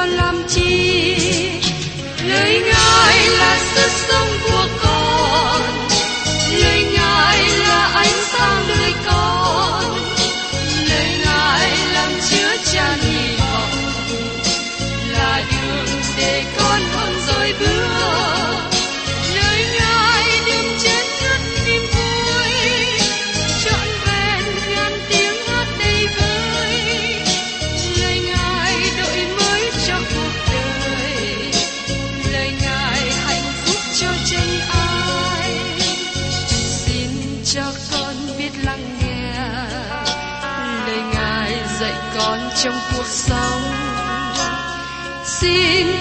còn 0.00 0.08
làm 0.08 0.42
chi? 0.48 1.16
Lời 2.28 2.62
ngài 2.62 3.28
là 3.38 3.58
sức 3.74 3.90
sống 4.08 4.29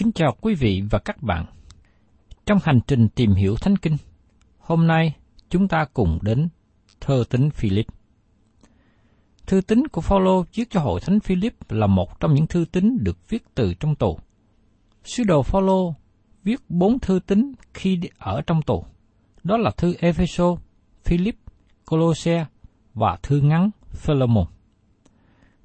Kính 0.00 0.12
chào 0.12 0.36
quý 0.40 0.54
vị 0.54 0.82
và 0.90 0.98
các 0.98 1.22
bạn. 1.22 1.46
Trong 2.46 2.58
hành 2.62 2.80
trình 2.86 3.08
tìm 3.08 3.34
hiểu 3.34 3.56
Thánh 3.56 3.76
Kinh, 3.76 3.96
hôm 4.58 4.86
nay 4.86 5.16
chúng 5.48 5.68
ta 5.68 5.84
cùng 5.94 6.18
đến 6.22 6.48
thơ 7.00 7.24
tín 7.30 7.50
Philip. 7.50 7.86
Thư 9.46 9.60
tín 9.60 9.88
của 9.88 10.00
Phaolô 10.00 10.44
viết 10.54 10.70
cho 10.70 10.80
hội 10.80 11.00
thánh 11.00 11.20
Philip 11.20 11.54
là 11.68 11.86
một 11.86 12.20
trong 12.20 12.34
những 12.34 12.46
thư 12.46 12.64
tín 12.72 12.96
được 13.00 13.18
viết 13.28 13.44
từ 13.54 13.74
trong 13.74 13.94
tù. 13.94 14.18
Sứ 15.04 15.24
đồ 15.24 15.42
Phaolô 15.42 15.94
viết 16.44 16.60
bốn 16.68 16.98
thư 16.98 17.20
tín 17.26 17.52
khi 17.74 18.00
ở 18.18 18.42
trong 18.46 18.62
tù. 18.62 18.84
Đó 19.42 19.56
là 19.56 19.70
thư 19.70 19.94
Epheso, 19.98 20.56
Philip, 21.04 21.36
Colosse 21.84 22.46
và 22.94 23.18
thư 23.22 23.40
ngắn 23.40 23.70
Philemon. 23.90 24.46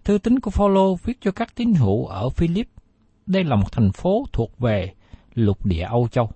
Thư 0.03 0.17
tín 0.17 0.39
của 0.39 0.51
Phaolô 0.51 0.95
viết 0.95 1.17
cho 1.21 1.31
các 1.31 1.55
tín 1.55 1.73
hữu 1.73 2.05
ở 2.05 2.29
Philip. 2.29 2.67
Đây 3.25 3.43
là 3.43 3.55
một 3.55 3.71
thành 3.71 3.91
phố 3.91 4.25
thuộc 4.33 4.59
về 4.59 4.93
lục 5.33 5.65
địa 5.65 5.83
Âu 5.83 6.07
Châu. 6.07 6.29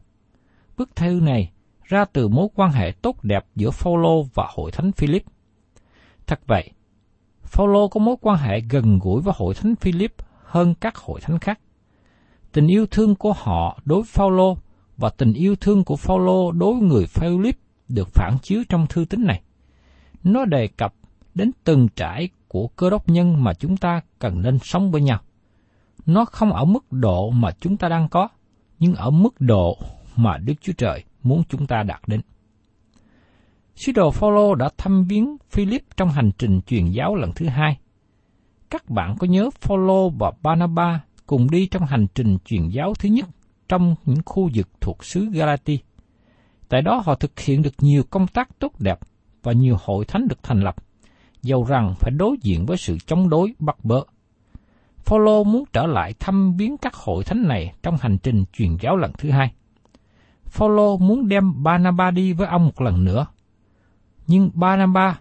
Bức 0.77 0.95
thư 0.95 1.19
này 1.23 1.51
ra 1.83 2.05
từ 2.05 2.27
mối 2.27 2.47
quan 2.55 2.71
hệ 2.71 2.91
tốt 3.01 3.23
đẹp 3.23 3.45
giữa 3.55 3.71
Phaolô 3.71 4.23
và 4.33 4.47
hội 4.49 4.71
thánh 4.71 4.91
Philip. 4.91 5.23
Thật 6.27 6.39
vậy, 6.47 6.71
Phaolô 7.43 7.87
có 7.87 7.99
mối 7.99 8.15
quan 8.21 8.37
hệ 8.37 8.59
gần 8.59 8.99
gũi 8.99 9.21
với 9.21 9.33
hội 9.37 9.53
thánh 9.53 9.75
Philip 9.75 10.13
hơn 10.43 10.73
các 10.81 10.97
hội 10.97 11.21
thánh 11.21 11.39
khác. 11.39 11.59
Tình 12.51 12.67
yêu 12.67 12.85
thương 12.91 13.15
của 13.15 13.33
họ 13.33 13.79
đối 13.85 14.01
với 14.01 14.09
Phaolô 14.11 14.57
và 14.97 15.09
tình 15.09 15.33
yêu 15.33 15.55
thương 15.55 15.83
của 15.83 15.95
Phaolô 15.95 16.51
đối 16.51 16.73
với 16.73 16.81
người 16.81 17.05
Philip 17.05 17.57
được 17.87 18.07
phản 18.13 18.37
chiếu 18.41 18.63
trong 18.69 18.87
thư 18.87 19.05
tín 19.05 19.25
này. 19.25 19.41
Nó 20.23 20.45
đề 20.45 20.67
cập 20.67 20.93
đến 21.35 21.51
từng 21.63 21.87
trải 21.95 22.29
của 22.47 22.67
cơ 22.67 22.89
đốc 22.89 23.09
nhân 23.09 23.43
mà 23.43 23.53
chúng 23.53 23.77
ta 23.77 24.01
cần 24.19 24.41
nên 24.41 24.59
sống 24.59 24.91
với 24.91 25.01
nhau. 25.01 25.19
Nó 26.09 26.25
không 26.25 26.53
ở 26.53 26.65
mức 26.65 26.91
độ 26.91 27.29
mà 27.29 27.51
chúng 27.59 27.77
ta 27.77 27.89
đang 27.89 28.09
có, 28.09 28.27
nhưng 28.79 28.95
ở 28.95 29.09
mức 29.09 29.41
độ 29.41 29.77
mà 30.15 30.37
Đức 30.37 30.53
Chúa 30.61 30.73
Trời 30.73 31.03
muốn 31.23 31.43
chúng 31.49 31.67
ta 31.67 31.83
đạt 31.83 32.01
đến. 32.07 32.21
Sứ 33.75 33.91
đồ 33.91 34.11
Phaolô 34.11 34.55
đã 34.55 34.69
thăm 34.77 35.03
viếng 35.03 35.37
Philip 35.49 35.83
trong 35.97 36.09
hành 36.09 36.31
trình 36.37 36.61
truyền 36.61 36.91
giáo 36.91 37.15
lần 37.15 37.31
thứ 37.35 37.45
hai. 37.47 37.79
Các 38.69 38.89
bạn 38.89 39.15
có 39.19 39.27
nhớ 39.27 39.49
Phaolô 39.61 40.09
và 40.09 40.31
Barnabas 40.41 40.99
cùng 41.25 41.51
đi 41.51 41.67
trong 41.67 41.85
hành 41.85 42.07
trình 42.15 42.37
truyền 42.45 42.69
giáo 42.69 42.93
thứ 42.93 43.09
nhất 43.09 43.25
trong 43.67 43.95
những 44.05 44.21
khu 44.25 44.49
vực 44.53 44.69
thuộc 44.81 45.05
xứ 45.05 45.29
Galati. 45.33 45.79
Tại 46.69 46.81
đó 46.81 47.01
họ 47.05 47.15
thực 47.15 47.39
hiện 47.39 47.61
được 47.61 47.73
nhiều 47.77 48.03
công 48.09 48.27
tác 48.27 48.59
tốt 48.59 48.79
đẹp 48.79 48.99
và 49.43 49.51
nhiều 49.51 49.77
hội 49.83 50.05
thánh 50.05 50.27
được 50.27 50.43
thành 50.43 50.61
lập, 50.61 50.75
dầu 51.41 51.63
rằng 51.63 51.95
phải 51.99 52.11
đối 52.11 52.37
diện 52.41 52.65
với 52.65 52.77
sự 52.77 52.97
chống 53.05 53.29
đối 53.29 53.53
bắt 53.59 53.85
bớ. 53.85 54.01
Phaolô 55.05 55.43
muốn 55.43 55.63
trở 55.73 55.87
lại 55.87 56.13
thăm 56.19 56.53
viếng 56.57 56.77
các 56.77 56.95
hội 56.95 57.23
thánh 57.23 57.47
này 57.47 57.73
trong 57.83 57.97
hành 58.01 58.17
trình 58.17 58.43
truyền 58.53 58.77
giáo 58.81 58.97
lần 58.97 59.11
thứ 59.17 59.29
hai. 59.29 59.53
Phaolô 60.45 60.97
muốn 60.97 61.27
đem 61.27 61.63
Barnabas 61.63 62.13
đi 62.13 62.33
với 62.33 62.47
ông 62.47 62.65
một 62.65 62.81
lần 62.81 63.03
nữa. 63.03 63.25
Nhưng 64.27 64.49
Barnabas 64.53 65.15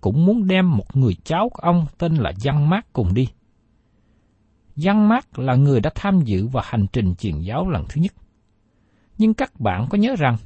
cũng 0.00 0.26
muốn 0.26 0.46
đem 0.46 0.76
một 0.76 0.96
người 0.96 1.16
cháu 1.24 1.48
của 1.48 1.62
ông 1.62 1.86
tên 1.98 2.14
là 2.14 2.32
Giăng 2.36 2.70
Mát 2.70 2.92
cùng 2.92 3.14
đi. 3.14 3.28
Giăng 4.76 5.08
Mát 5.08 5.38
là 5.38 5.54
người 5.54 5.80
đã 5.80 5.90
tham 5.94 6.20
dự 6.20 6.46
vào 6.46 6.64
hành 6.66 6.86
trình 6.92 7.14
truyền 7.14 7.40
giáo 7.40 7.70
lần 7.70 7.84
thứ 7.88 8.00
nhất. 8.00 8.14
Nhưng 9.18 9.34
các 9.34 9.60
bạn 9.60 9.86
có 9.90 9.98
nhớ 9.98 10.14
rằng, 10.18 10.36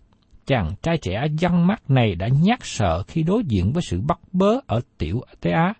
chàng 0.46 0.72
trai 0.82 0.98
trẻ 0.98 1.26
Giăng 1.38 1.66
Mát 1.66 1.90
này 1.90 2.14
đã 2.14 2.28
nhát 2.28 2.58
sợ 2.62 3.02
khi 3.02 3.22
đối 3.22 3.44
diện 3.44 3.72
với 3.72 3.82
sự 3.82 4.00
bắt 4.00 4.20
bớ 4.32 4.60
ở 4.66 4.80
tiểu 4.98 5.22
Tế 5.40 5.50
Á 5.50 5.74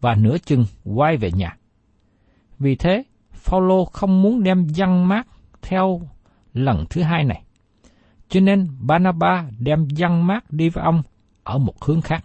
và 0.00 0.14
nửa 0.14 0.38
chừng 0.38 0.64
quay 0.84 1.16
về 1.16 1.32
nhà. 1.32 1.56
Vì 2.58 2.76
thế, 2.76 3.02
Phaolô 3.32 3.84
không 3.84 4.22
muốn 4.22 4.42
đem 4.42 4.66
Giăng 4.68 5.08
Mát 5.08 5.26
theo 5.62 6.00
lần 6.54 6.84
thứ 6.90 7.02
hai 7.02 7.24
này. 7.24 7.42
Cho 8.28 8.40
nên 8.40 8.68
banaba 8.80 9.44
đem 9.58 9.88
Giăng 9.90 10.26
Mát 10.26 10.50
đi 10.50 10.68
với 10.68 10.84
ông 10.84 11.02
ở 11.44 11.58
một 11.58 11.84
hướng 11.84 12.00
khác. 12.00 12.24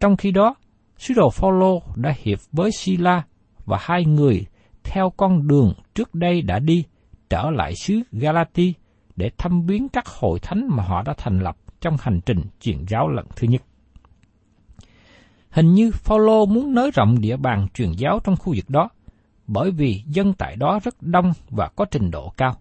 Trong 0.00 0.16
khi 0.16 0.30
đó, 0.30 0.54
sứ 0.98 1.14
đồ 1.14 1.30
Phaolô 1.30 1.82
đã 1.96 2.14
hiệp 2.22 2.38
với 2.52 2.70
Sila 2.72 3.22
và 3.64 3.78
hai 3.80 4.04
người 4.04 4.46
theo 4.84 5.10
con 5.16 5.46
đường 5.48 5.72
trước 5.94 6.14
đây 6.14 6.42
đã 6.42 6.58
đi 6.58 6.84
trở 7.30 7.50
lại 7.50 7.74
xứ 7.74 8.00
Galati 8.12 8.74
để 9.16 9.30
thăm 9.38 9.66
viếng 9.66 9.88
các 9.88 10.06
hội 10.06 10.38
thánh 10.40 10.68
mà 10.70 10.82
họ 10.82 11.02
đã 11.02 11.14
thành 11.16 11.38
lập 11.38 11.56
trong 11.80 11.96
hành 12.00 12.20
trình 12.26 12.40
truyền 12.60 12.84
giáo 12.88 13.08
lần 13.08 13.26
thứ 13.36 13.48
nhất. 13.48 13.62
Hình 15.50 15.72
như 15.72 15.90
Phaolô 15.90 16.46
muốn 16.46 16.74
nới 16.74 16.90
rộng 16.90 17.20
địa 17.20 17.36
bàn 17.36 17.66
truyền 17.74 17.92
giáo 17.92 18.20
trong 18.24 18.36
khu 18.36 18.54
vực 18.56 18.70
đó, 18.70 18.88
bởi 19.46 19.70
vì 19.70 20.02
dân 20.06 20.32
tại 20.32 20.56
đó 20.56 20.80
rất 20.82 21.02
đông 21.02 21.32
và 21.50 21.68
có 21.76 21.84
trình 21.84 22.10
độ 22.10 22.32
cao. 22.36 22.56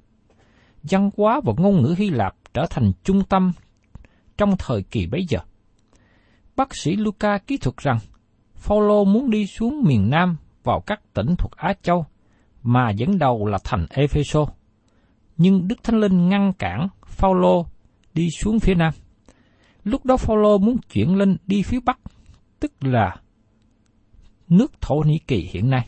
Văn 0.83 1.09
hóa 1.17 1.41
và 1.43 1.53
ngôn 1.57 1.81
ngữ 1.81 1.95
Hy 1.97 2.09
Lạp 2.09 2.35
trở 2.53 2.65
thành 2.69 2.91
trung 3.03 3.23
tâm 3.23 3.51
trong 4.37 4.55
thời 4.57 4.83
kỳ 4.83 5.07
bấy 5.07 5.25
giờ. 5.29 5.39
Bác 6.55 6.75
sĩ 6.75 6.95
Luca 6.95 7.37
kỹ 7.37 7.57
thuật 7.57 7.77
rằng, 7.77 7.99
Phaolô 8.55 9.05
muốn 9.05 9.29
đi 9.29 9.47
xuống 9.47 9.83
miền 9.83 10.09
Nam 10.09 10.37
vào 10.63 10.81
các 10.85 11.13
tỉnh 11.13 11.35
thuộc 11.37 11.51
Á 11.51 11.73
Châu, 11.81 12.05
mà 12.63 12.89
dẫn 12.89 13.17
đầu 13.17 13.45
là 13.45 13.57
thành 13.63 13.85
Epheso. 13.89 14.45
nhưng 15.37 15.67
Đức 15.67 15.83
Thánh 15.83 15.99
Linh 15.99 16.29
ngăn 16.29 16.53
cản 16.53 16.87
Phaolô 17.05 17.65
đi 18.13 18.29
xuống 18.39 18.59
phía 18.59 18.73
nam. 18.73 18.93
Lúc 19.83 20.05
đó 20.05 20.17
Phaolô 20.17 20.57
muốn 20.57 20.77
chuyển 20.93 21.15
lên 21.15 21.37
đi 21.47 21.63
phía 21.63 21.79
bắc, 21.85 21.99
tức 22.59 22.71
là 22.81 23.15
nước 24.49 24.81
Thổ 24.81 24.95
Nhĩ 24.95 25.19
Kỳ 25.27 25.49
hiện 25.51 25.69
nay. 25.69 25.87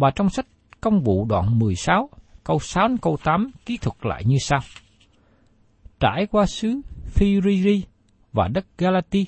Và 0.00 0.10
trong 0.10 0.30
sách 0.30 0.46
Công 0.80 1.00
vụ 1.00 1.24
đoạn 1.24 1.58
16, 1.58 2.10
câu 2.44 2.58
6 2.58 2.88
đến 2.88 2.96
câu 2.98 3.16
8 3.24 3.50
ký 3.66 3.76
thuật 3.76 3.96
lại 4.06 4.22
như 4.26 4.36
sau. 4.40 4.60
Trải 6.00 6.26
qua 6.30 6.46
xứ 6.46 6.80
Phrygia 7.04 7.86
và 8.32 8.48
đất 8.48 8.66
Galati, 8.78 9.26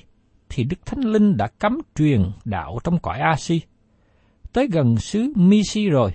thì 0.49 0.63
Đức 0.63 0.85
Thánh 0.85 0.99
Linh 0.99 1.37
đã 1.37 1.47
cấm 1.47 1.77
truyền 1.95 2.21
đạo 2.45 2.79
trong 2.83 2.99
cõi 2.99 3.19
Asi. 3.19 3.61
Tới 4.53 4.67
gần 4.71 4.97
xứ 4.97 5.33
Misi 5.35 5.89
rồi, 5.89 6.11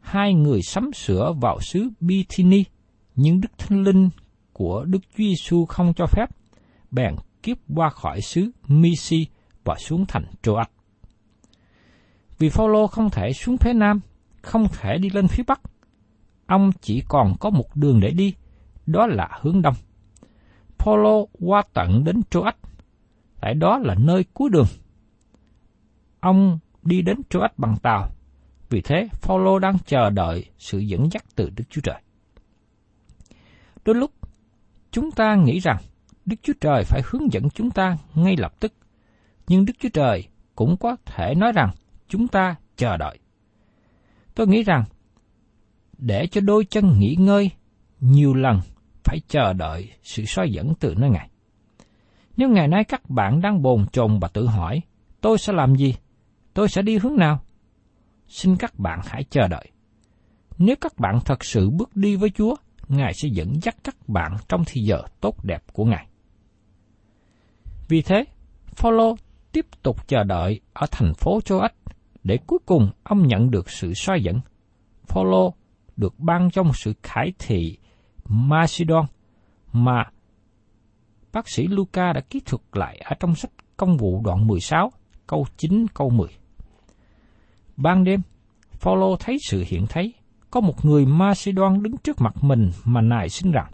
hai 0.00 0.34
người 0.34 0.62
sắm 0.62 0.92
sửa 0.92 1.32
vào 1.40 1.58
xứ 1.60 1.88
Bithyni, 2.00 2.64
nhưng 3.16 3.40
Đức 3.40 3.58
Thánh 3.58 3.82
Linh 3.82 4.10
của 4.52 4.84
Đức 4.84 4.98
Chúa 5.02 5.24
Giêsu 5.24 5.64
không 5.64 5.92
cho 5.96 6.06
phép, 6.06 6.26
bèn 6.90 7.14
kiếp 7.42 7.56
qua 7.74 7.90
khỏi 7.90 8.20
xứ 8.20 8.50
Misi 8.68 9.26
và 9.64 9.74
xuống 9.78 10.04
thành 10.08 10.24
Troas. 10.42 10.66
Vì 12.40 12.48
Phaolô 12.48 12.86
không 12.86 13.10
thể 13.10 13.32
xuống 13.32 13.56
phía 13.56 13.72
nam, 13.72 14.00
không 14.42 14.66
thể 14.72 14.98
đi 14.98 15.10
lên 15.10 15.28
phía 15.28 15.42
bắc, 15.46 15.60
ông 16.46 16.72
chỉ 16.80 17.02
còn 17.08 17.34
có 17.40 17.50
một 17.50 17.76
đường 17.76 18.00
để 18.00 18.10
đi, 18.10 18.34
đó 18.86 19.06
là 19.06 19.28
hướng 19.40 19.62
đông. 19.62 19.74
Phaolô 20.78 21.28
qua 21.32 21.62
tận 21.72 22.04
đến 22.04 22.20
Troas, 22.30 22.54
tại 23.40 23.54
đó 23.54 23.78
là 23.78 23.94
nơi 23.98 24.24
cuối 24.34 24.50
đường. 24.50 24.66
Ông 26.20 26.58
đi 26.82 27.02
đến 27.02 27.16
Troas 27.30 27.50
bằng 27.56 27.76
tàu, 27.82 28.10
vì 28.70 28.80
thế 28.80 29.08
Phaolô 29.12 29.58
đang 29.58 29.76
chờ 29.86 30.10
đợi 30.10 30.44
sự 30.58 30.78
dẫn 30.78 31.08
dắt 31.12 31.24
từ 31.34 31.50
Đức 31.56 31.64
Chúa 31.70 31.80
Trời. 31.80 32.00
Đôi 33.84 33.96
lúc 33.96 34.10
chúng 34.90 35.10
ta 35.10 35.34
nghĩ 35.34 35.58
rằng 35.58 35.76
Đức 36.26 36.36
Chúa 36.42 36.54
Trời 36.60 36.84
phải 36.84 37.02
hướng 37.04 37.32
dẫn 37.32 37.50
chúng 37.50 37.70
ta 37.70 37.96
ngay 38.14 38.36
lập 38.36 38.60
tức, 38.60 38.72
nhưng 39.48 39.64
Đức 39.64 39.72
Chúa 39.78 39.88
Trời 39.92 40.28
cũng 40.54 40.76
có 40.76 40.96
thể 41.06 41.34
nói 41.34 41.52
rằng 41.52 41.70
chúng 42.10 42.28
ta 42.28 42.54
chờ 42.76 42.96
đợi. 42.96 43.18
Tôi 44.34 44.46
nghĩ 44.46 44.62
rằng 44.62 44.84
để 45.98 46.26
cho 46.26 46.40
đôi 46.40 46.64
chân 46.64 46.98
nghỉ 46.98 47.16
ngơi 47.18 47.50
nhiều 48.00 48.34
lần 48.34 48.60
phải 49.04 49.20
chờ 49.28 49.52
đợi 49.52 49.90
sự 50.02 50.24
soi 50.24 50.50
dẫn 50.52 50.74
từ 50.80 50.94
nơi 50.94 51.10
Ngài. 51.10 51.30
Nếu 52.36 52.48
ngày 52.48 52.68
nay 52.68 52.84
các 52.84 53.10
bạn 53.10 53.40
đang 53.40 53.62
bồn 53.62 53.86
chồn 53.92 54.18
và 54.18 54.28
tự 54.28 54.46
hỏi, 54.46 54.80
tôi 55.20 55.38
sẽ 55.38 55.52
làm 55.52 55.74
gì? 55.76 55.94
Tôi 56.54 56.68
sẽ 56.68 56.82
đi 56.82 56.98
hướng 56.98 57.16
nào? 57.16 57.40
Xin 58.26 58.56
các 58.56 58.78
bạn 58.78 59.00
hãy 59.06 59.24
chờ 59.30 59.48
đợi. 59.48 59.70
Nếu 60.58 60.76
các 60.80 60.98
bạn 60.98 61.18
thật 61.24 61.44
sự 61.44 61.70
bước 61.70 61.96
đi 61.96 62.16
với 62.16 62.30
Chúa, 62.30 62.54
Ngài 62.88 63.12
sẽ 63.14 63.28
dẫn 63.32 63.60
dắt 63.62 63.76
các 63.84 63.96
bạn 64.08 64.36
trong 64.48 64.64
thời 64.64 64.84
giờ 64.84 65.02
tốt 65.20 65.44
đẹp 65.44 65.62
của 65.72 65.84
Ngài. 65.84 66.06
Vì 67.88 68.02
thế, 68.02 68.24
Phaolô 68.66 69.16
tiếp 69.52 69.66
tục 69.82 70.08
chờ 70.08 70.24
đợi 70.24 70.60
ở 70.72 70.86
thành 70.90 71.14
phố 71.14 71.40
Châu 71.40 71.60
Ách 71.60 71.74
để 72.24 72.38
cuối 72.46 72.58
cùng 72.66 72.90
ông 73.02 73.26
nhận 73.26 73.50
được 73.50 73.70
sự 73.70 73.94
soi 73.94 74.22
dẫn. 74.22 74.40
Phaolô 75.06 75.54
được 75.96 76.18
ban 76.18 76.50
trong 76.50 76.72
sự 76.74 76.92
khải 77.02 77.32
thị 77.38 77.78
Macedon 78.24 79.06
mà 79.72 80.04
bác 81.32 81.48
sĩ 81.48 81.66
Luca 81.66 82.12
đã 82.12 82.20
ký 82.20 82.40
thuật 82.46 82.62
lại 82.72 83.00
ở 83.04 83.16
trong 83.20 83.34
sách 83.34 83.50
công 83.76 83.96
vụ 83.96 84.22
đoạn 84.24 84.46
16, 84.46 84.92
câu 85.26 85.46
9, 85.56 85.86
câu 85.94 86.10
10. 86.10 86.28
Ban 87.76 88.04
đêm, 88.04 88.20
Phaolô 88.72 89.16
thấy 89.16 89.36
sự 89.46 89.64
hiện 89.66 89.86
thấy, 89.88 90.14
có 90.50 90.60
một 90.60 90.84
người 90.84 91.06
Macedon 91.06 91.82
đứng 91.82 91.96
trước 91.96 92.20
mặt 92.20 92.44
mình 92.44 92.70
mà 92.84 93.00
nài 93.00 93.28
xin 93.28 93.52
rằng, 93.52 93.72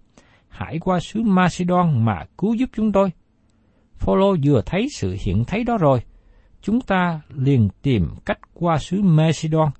hãy 0.49 0.79
qua 0.79 1.01
xứ 1.01 1.23
Macedon 1.23 2.05
mà 2.05 2.25
cứu 2.39 2.55
giúp 2.55 2.71
chúng 2.77 2.93
tôi. 2.93 3.11
Phaolô 3.95 4.37
vừa 4.45 4.63
thấy 4.67 4.89
sự 4.97 5.17
hiện 5.21 5.45
thấy 5.45 5.65
đó 5.65 5.77
rồi, 5.79 6.01
chúng 6.67 6.81
ta 6.81 7.21
liền 7.35 7.69
tìm 7.83 8.09
cách 8.25 8.39
qua 8.55 8.79
xứ 8.79 9.03
Macedon, 9.03 9.71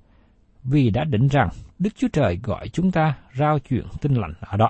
vì 0.63 0.89
đã 0.89 1.03
định 1.03 1.27
rằng 1.27 1.49
Đức 1.79 1.89
Chúa 1.95 2.07
Trời 2.13 2.39
gọi 2.43 2.69
chúng 2.69 2.91
ta 2.91 3.17
rao 3.37 3.59
chuyện 3.59 3.85
tin 4.01 4.13
lành 4.13 4.33
ở 4.39 4.57
đó. 4.57 4.69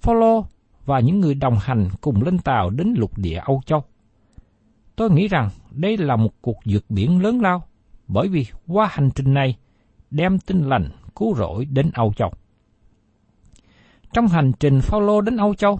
Phaolô 0.00 0.46
và 0.84 1.00
những 1.00 1.20
người 1.20 1.34
đồng 1.34 1.58
hành 1.60 1.88
cùng 2.00 2.22
lên 2.22 2.38
tàu 2.38 2.70
đến 2.70 2.94
lục 2.96 3.18
địa 3.18 3.40
Âu 3.44 3.60
Châu. 3.66 3.84
Tôi 4.96 5.10
nghĩ 5.10 5.28
rằng 5.28 5.48
đây 5.70 5.96
là 5.96 6.16
một 6.16 6.32
cuộc 6.40 6.56
vượt 6.64 6.84
biển 6.88 7.22
lớn 7.22 7.40
lao, 7.40 7.64
bởi 8.08 8.28
vì 8.28 8.46
qua 8.66 8.88
hành 8.90 9.10
trình 9.14 9.34
này 9.34 9.56
đem 10.10 10.38
tin 10.38 10.62
lành 10.62 10.88
cứu 11.16 11.34
rỗi 11.34 11.64
đến 11.64 11.90
Âu 11.94 12.12
Châu. 12.12 12.32
Trong 14.12 14.28
hành 14.28 14.52
trình 14.60 14.80
Phaolô 14.80 15.20
đến 15.20 15.36
Âu 15.36 15.54
Châu 15.54 15.78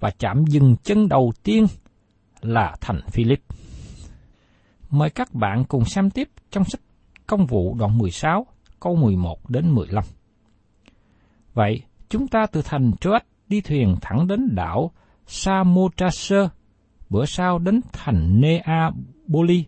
và 0.00 0.10
chạm 0.18 0.44
dừng 0.44 0.76
chân 0.82 1.08
đầu 1.08 1.32
tiên 1.42 1.66
là 2.40 2.76
thành 2.80 3.00
Philip. 3.06 3.40
Mời 4.94 5.10
các 5.10 5.34
bạn 5.34 5.64
cùng 5.64 5.84
xem 5.84 6.10
tiếp 6.10 6.28
trong 6.50 6.64
sách 6.64 6.80
Công 7.26 7.46
vụ 7.46 7.74
đoạn 7.78 7.98
16, 7.98 8.46
câu 8.80 8.96
11 8.96 9.50
đến 9.50 9.74
15. 9.74 10.04
Vậy, 11.54 11.82
chúng 12.08 12.28
ta 12.28 12.46
từ 12.46 12.62
thành 12.64 12.92
Troas 13.00 13.22
đi 13.48 13.60
thuyền 13.60 13.96
thẳng 14.00 14.26
đến 14.26 14.54
đảo 14.54 14.90
Samotracer, 15.26 16.48
bữa 17.10 17.24
sau 17.24 17.58
đến 17.58 17.80
thành 17.92 18.40
Neapoli. 18.40 19.64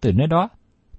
Từ 0.00 0.12
nơi 0.12 0.26
đó, 0.26 0.48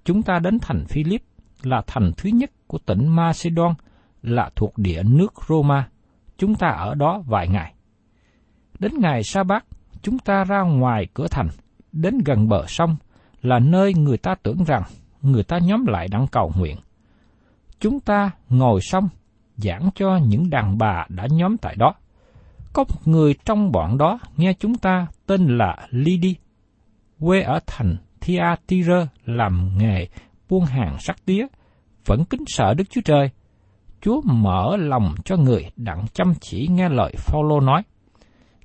chúng 0.04 0.24
ta 0.24 0.39
đến 0.39 0.60
thành 0.62 0.86
Philip, 0.86 1.21
là 1.63 1.81
thành 1.88 2.12
thứ 2.18 2.30
nhất 2.30 2.51
của 2.68 2.77
tỉnh 2.77 3.07
Macedon, 3.07 3.74
là 4.21 4.50
thuộc 4.56 4.77
địa 4.77 5.04
nước 5.04 5.33
Roma. 5.48 5.89
Chúng 6.38 6.56
ta 6.56 6.68
ở 6.68 6.95
đó 6.95 7.24
vài 7.27 7.48
ngày. 7.48 7.74
Đến 8.80 8.92
ngày 9.00 9.24
sa 9.24 9.44
bát, 9.44 9.66
chúng 10.01 10.19
ta 10.19 10.44
ra 10.44 10.62
ngoài 10.62 11.07
cửa 11.13 11.27
thành, 11.27 11.48
đến 11.92 12.18
gần 12.25 12.50
bờ 12.50 12.66
sông, 12.68 12.95
là 13.41 13.59
nơi 13.59 13.94
người 13.94 14.18
ta 14.18 14.36
tưởng 14.44 14.63
rằng 14.63 14.83
người 15.21 15.44
ta 15.44 15.57
nhóm 15.57 15.86
lại 15.86 16.07
đặng 16.12 16.27
cầu 16.31 16.51
nguyện. 16.56 16.77
Chúng 17.80 18.00
ta 18.00 18.31
ngồi 18.50 18.81
xong, 18.81 19.09
giảng 19.57 19.89
cho 19.95 20.19
những 20.27 20.50
đàn 20.50 20.77
bà 20.77 21.06
đã 21.09 21.27
nhóm 21.31 21.57
tại 21.57 21.75
đó. 21.75 21.94
Có 22.73 22.83
một 22.83 23.07
người 23.07 23.35
trong 23.45 23.71
bọn 23.71 23.97
đó 23.97 24.19
nghe 24.37 24.54
chúng 24.59 24.75
ta 24.75 25.07
tên 25.25 25.57
là 25.57 25.87
Lydi, 25.90 26.35
quê 27.19 27.42
ở 27.42 27.59
thành 27.68 27.97
Thyatira 28.21 29.07
làm 29.25 29.78
nghề 29.78 30.07
buôn 30.49 30.66
hàng 30.66 30.97
sắc 30.99 31.25
tía, 31.25 31.47
vẫn 32.06 32.25
kính 32.25 32.44
sợ 32.47 32.73
Đức 32.73 32.83
Chúa 32.90 33.02
Trời. 33.06 33.30
Chúa 34.02 34.21
mở 34.21 34.78
lòng 34.78 35.16
cho 35.25 35.37
người 35.37 35.71
đặng 35.75 36.06
chăm 36.13 36.33
chỉ 36.42 36.68
nghe 36.71 36.90
lời 36.90 37.13
Phaolô 37.18 37.59
nói. 37.59 37.81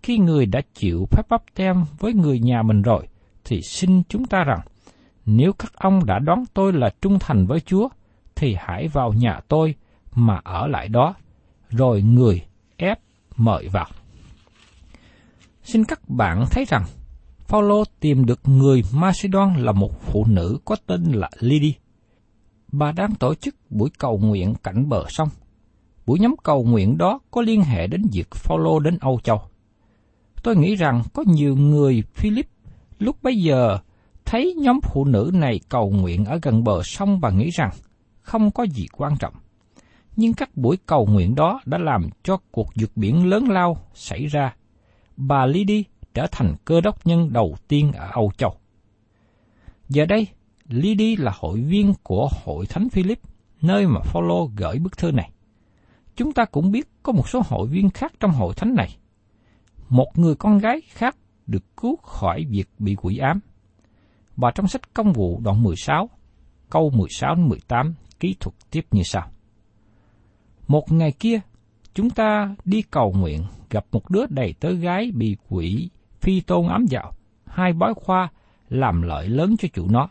Khi 0.02 0.18
người 0.18 0.46
đã 0.46 0.60
chịu 0.74 1.06
phép 1.10 1.22
bắp 1.28 1.42
tem 1.54 1.84
với 1.98 2.12
người 2.12 2.38
nhà 2.38 2.62
mình 2.62 2.82
rồi, 2.82 3.08
thì 3.44 3.60
xin 3.68 4.02
chúng 4.08 4.24
ta 4.24 4.44
rằng, 4.44 4.60
nếu 5.26 5.52
các 5.52 5.72
ông 5.74 6.06
đã 6.06 6.18
đón 6.18 6.44
tôi 6.54 6.72
là 6.72 6.90
trung 7.02 7.18
thành 7.20 7.46
với 7.46 7.60
Chúa, 7.60 7.88
thì 8.34 8.56
hãy 8.58 8.88
vào 8.88 9.12
nhà 9.12 9.40
tôi 9.48 9.74
mà 10.14 10.40
ở 10.44 10.66
lại 10.66 10.88
đó, 10.88 11.14
rồi 11.70 12.02
người 12.02 12.42
ép 12.76 12.98
mời 13.36 13.68
vào. 13.68 13.86
Xin 15.62 15.84
các 15.84 16.08
bạn 16.08 16.44
thấy 16.50 16.64
rằng, 16.64 16.84
Phaolô 17.46 17.84
tìm 18.00 18.24
được 18.24 18.40
người 18.44 18.82
Macedon 18.94 19.54
là 19.56 19.72
một 19.72 20.00
phụ 20.00 20.24
nữ 20.28 20.58
có 20.64 20.76
tên 20.86 21.02
là 21.04 21.30
Lydia. 21.38 21.72
Bà 22.72 22.92
đang 22.92 23.14
tổ 23.14 23.34
chức 23.34 23.54
buổi 23.70 23.90
cầu 23.98 24.18
nguyện 24.18 24.54
cạnh 24.62 24.88
bờ 24.88 25.04
sông. 25.08 25.28
Buổi 26.06 26.18
nhóm 26.18 26.34
cầu 26.42 26.64
nguyện 26.64 26.98
đó 26.98 27.20
có 27.30 27.42
liên 27.42 27.62
hệ 27.62 27.86
đến 27.86 28.02
việc 28.12 28.34
Phaolô 28.34 28.78
đến 28.78 28.98
Âu 29.00 29.20
Châu. 29.22 29.42
Tôi 30.42 30.56
nghĩ 30.56 30.74
rằng 30.74 31.02
có 31.12 31.24
nhiều 31.26 31.56
người 31.56 32.02
Philip 32.14 32.46
lúc 32.98 33.22
bấy 33.22 33.36
giờ 33.36 33.78
thấy 34.34 34.54
nhóm 34.58 34.80
phụ 34.80 35.04
nữ 35.04 35.30
này 35.34 35.60
cầu 35.68 35.90
nguyện 35.90 36.24
ở 36.24 36.38
gần 36.42 36.64
bờ 36.64 36.82
sông 36.82 37.20
và 37.20 37.30
nghĩ 37.30 37.50
rằng 37.50 37.70
không 38.20 38.50
có 38.50 38.62
gì 38.62 38.86
quan 38.92 39.16
trọng. 39.16 39.34
Nhưng 40.16 40.34
các 40.34 40.56
buổi 40.56 40.76
cầu 40.86 41.06
nguyện 41.06 41.34
đó 41.34 41.60
đã 41.64 41.78
làm 41.78 42.08
cho 42.22 42.36
cuộc 42.50 42.68
vượt 42.80 42.96
biển 42.96 43.26
lớn 43.26 43.48
lao 43.48 43.76
xảy 43.94 44.26
ra. 44.26 44.54
Bà 45.16 45.46
Lydie 45.46 45.82
trở 46.14 46.26
thành 46.32 46.54
cơ 46.64 46.80
đốc 46.80 47.06
nhân 47.06 47.32
đầu 47.32 47.56
tiên 47.68 47.92
ở 47.92 48.08
Âu 48.12 48.32
Châu. 48.36 48.54
Giờ 49.88 50.06
đây, 50.06 50.26
Lydie 50.68 51.16
là 51.18 51.32
hội 51.34 51.60
viên 51.60 51.94
của 52.02 52.28
Hội 52.44 52.66
Thánh 52.66 52.88
Philip, 52.88 53.18
nơi 53.62 53.86
mà 53.86 54.00
Phaolô 54.00 54.50
gửi 54.56 54.78
bức 54.78 54.98
thư 54.98 55.12
này. 55.12 55.30
Chúng 56.16 56.32
ta 56.32 56.44
cũng 56.44 56.70
biết 56.70 56.88
có 57.02 57.12
một 57.12 57.28
số 57.28 57.42
hội 57.44 57.68
viên 57.68 57.90
khác 57.90 58.12
trong 58.20 58.30
hội 58.30 58.54
thánh 58.56 58.74
này. 58.74 58.96
Một 59.88 60.12
người 60.14 60.34
con 60.34 60.58
gái 60.58 60.80
khác 60.88 61.16
được 61.46 61.76
cứu 61.76 61.96
khỏi 61.96 62.46
việc 62.50 62.68
bị 62.78 62.94
quỷ 62.94 63.18
ám. 63.18 63.40
Và 64.36 64.50
trong 64.50 64.68
sách 64.68 64.94
công 64.94 65.12
vụ 65.12 65.40
đoạn 65.44 65.62
16, 65.62 66.10
câu 66.70 66.90
16-18 66.90 67.92
kỹ 68.20 68.36
thuật 68.40 68.54
tiếp 68.70 68.86
như 68.90 69.02
sau. 69.04 69.28
Một 70.68 70.92
ngày 70.92 71.12
kia, 71.12 71.40
chúng 71.94 72.10
ta 72.10 72.56
đi 72.64 72.82
cầu 72.82 73.12
nguyện 73.12 73.44
gặp 73.70 73.84
một 73.92 74.10
đứa 74.10 74.26
đầy 74.28 74.54
tớ 74.60 74.72
gái 74.72 75.10
bị 75.14 75.36
quỷ 75.48 75.90
phi 76.20 76.40
tôn 76.40 76.68
ám 76.68 76.86
dạo, 76.86 77.12
hai 77.46 77.72
bói 77.72 77.94
khoa 77.94 78.28
làm 78.68 79.02
lợi 79.02 79.28
lớn 79.28 79.56
cho 79.58 79.68
chủ 79.72 79.86
nó. 79.90 80.08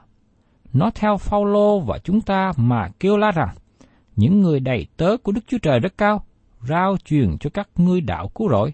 Nó 0.74 0.90
theo 0.96 1.18
Phaolô 1.18 1.80
và 1.80 1.98
chúng 1.98 2.22
ta 2.22 2.52
mà 2.58 2.90
kêu 3.00 3.18
la 3.18 3.32
rằng, 3.32 3.56
những 4.16 4.42
người 4.42 4.60
đầy 4.60 4.88
tớ 4.98 5.18
của 5.24 5.32
Đức 5.32 5.42
Chúa 5.48 5.58
Trời 5.58 5.80
rất 5.80 5.98
cao, 5.98 6.26
rao 6.62 6.98
truyền 7.06 7.38
cho 7.38 7.50
các 7.50 7.70
ngươi 7.76 8.02
đạo 8.02 8.28
cứu 8.36 8.50
rỗi. 8.50 8.74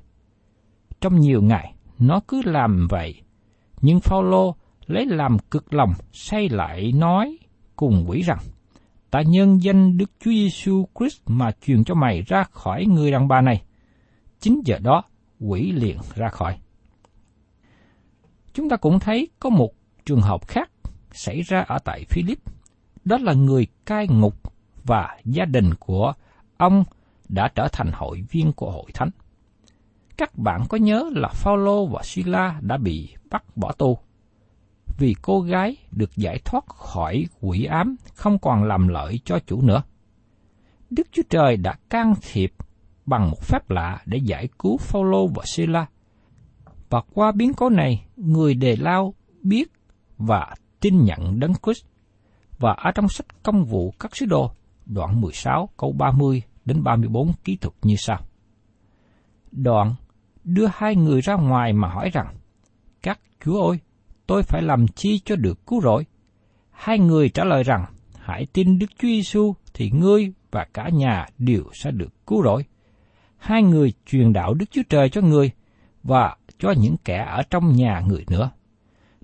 Trong 1.01 1.19
nhiều 1.19 1.41
ngày, 1.41 1.73
nó 1.99 2.19
cứ 2.27 2.41
làm 2.45 2.87
vậy, 2.89 3.21
nhưng 3.81 3.99
Phaolô 3.99 4.55
lấy 4.89 5.05
làm 5.05 5.39
cực 5.39 5.73
lòng 5.73 5.93
say 6.11 6.49
lại 6.49 6.91
nói 6.91 7.37
cùng 7.75 8.05
quỷ 8.07 8.21
rằng, 8.21 8.39
ta 9.11 9.21
nhân 9.21 9.63
danh 9.63 9.97
Đức 9.97 10.11
Chúa 10.19 10.31
Giêsu 10.31 10.85
Christ 10.99 11.21
mà 11.27 11.51
truyền 11.65 11.83
cho 11.83 11.95
mày 11.95 12.21
ra 12.21 12.43
khỏi 12.43 12.85
người 12.85 13.11
đàn 13.11 13.27
bà 13.27 13.41
này. 13.41 13.63
Chính 14.39 14.61
giờ 14.65 14.77
đó, 14.79 15.03
quỷ 15.39 15.71
liền 15.71 15.97
ra 16.15 16.29
khỏi. 16.29 16.57
Chúng 18.53 18.69
ta 18.69 18.75
cũng 18.75 18.99
thấy 18.99 19.27
có 19.39 19.49
một 19.49 19.71
trường 20.05 20.21
hợp 20.21 20.47
khác 20.47 20.69
xảy 21.11 21.41
ra 21.41 21.59
ở 21.59 21.79
tại 21.85 22.05
Philip. 22.09 22.39
Đó 23.05 23.17
là 23.17 23.33
người 23.33 23.67
cai 23.85 24.07
ngục 24.07 24.35
và 24.83 25.17
gia 25.25 25.45
đình 25.45 25.73
của 25.79 26.13
ông 26.57 26.83
đã 27.29 27.51
trở 27.55 27.67
thành 27.71 27.91
hội 27.93 28.21
viên 28.31 28.53
của 28.53 28.71
hội 28.71 28.91
thánh. 28.93 29.09
Các 30.17 30.37
bạn 30.37 30.63
có 30.69 30.77
nhớ 30.77 31.09
là 31.15 31.27
Phaolô 31.27 31.85
và 31.85 32.01
Sila 32.03 32.59
đã 32.61 32.77
bị 32.77 33.15
bắt 33.29 33.43
bỏ 33.57 33.71
tù 33.71 33.97
vì 34.99 35.15
cô 35.21 35.41
gái 35.41 35.77
được 35.91 36.15
giải 36.15 36.39
thoát 36.45 36.65
khỏi 36.67 37.25
quỷ 37.41 37.65
ám 37.65 37.95
không 38.13 38.39
còn 38.39 38.63
làm 38.63 38.87
lợi 38.87 39.19
cho 39.25 39.39
chủ 39.39 39.61
nữa. 39.61 39.81
Đức 40.89 41.07
Chúa 41.11 41.21
Trời 41.29 41.57
đã 41.57 41.73
can 41.89 42.13
thiệp 42.31 42.53
bằng 43.05 43.29
một 43.29 43.41
phép 43.41 43.69
lạ 43.69 44.01
để 44.05 44.17
giải 44.23 44.47
cứu 44.59 44.77
Phaolô 44.77 45.27
và 45.27 45.43
Sila. 45.45 45.85
Và 46.89 47.01
qua 47.13 47.31
biến 47.31 47.53
cố 47.53 47.69
này, 47.69 48.05
người 48.15 48.53
đề 48.53 48.75
lao 48.75 49.13
biết 49.43 49.71
và 50.17 50.55
tin 50.79 51.03
nhận 51.03 51.39
đấng 51.39 51.53
Christ. 51.63 51.85
Và 52.59 52.71
ở 52.71 52.91
trong 52.95 53.09
sách 53.09 53.43
công 53.43 53.65
vụ 53.65 53.93
các 53.99 54.15
sứ 54.15 54.25
đồ, 54.25 54.51
đoạn 54.85 55.21
16 55.21 55.69
câu 55.77 55.91
30 55.91 56.41
đến 56.65 56.83
34 56.83 57.33
ký 57.43 57.57
thuật 57.57 57.73
như 57.81 57.95
sau. 57.97 58.19
Đoạn 59.51 59.95
đưa 60.43 60.67
hai 60.73 60.95
người 60.95 61.21
ra 61.21 61.35
ngoài 61.35 61.73
mà 61.73 61.87
hỏi 61.89 62.09
rằng, 62.13 62.35
Các 63.01 63.19
chúa 63.45 63.67
ơi, 63.69 63.79
tôi 64.29 64.43
phải 64.43 64.61
làm 64.61 64.87
chi 64.87 65.19
cho 65.25 65.35
được 65.35 65.67
cứu 65.67 65.81
rỗi? 65.81 66.05
Hai 66.71 66.99
người 66.99 67.29
trả 67.29 67.43
lời 67.43 67.63
rằng, 67.63 67.85
hãy 68.19 68.47
tin 68.53 68.79
Đức 68.79 68.85
Chúa 68.99 69.07
Giêsu 69.07 69.53
thì 69.73 69.91
ngươi 69.91 70.33
và 70.51 70.67
cả 70.73 70.89
nhà 70.89 71.25
đều 71.37 71.63
sẽ 71.73 71.91
được 71.91 72.27
cứu 72.27 72.43
rỗi. 72.43 72.65
Hai 73.37 73.63
người 73.63 73.93
truyền 74.05 74.33
đạo 74.33 74.53
Đức 74.53 74.65
Chúa 74.71 74.81
Trời 74.89 75.09
cho 75.09 75.21
người 75.21 75.51
và 76.03 76.35
cho 76.59 76.71
những 76.71 76.95
kẻ 77.05 77.25
ở 77.29 77.43
trong 77.49 77.75
nhà 77.75 78.01
người 78.07 78.25
nữa. 78.29 78.51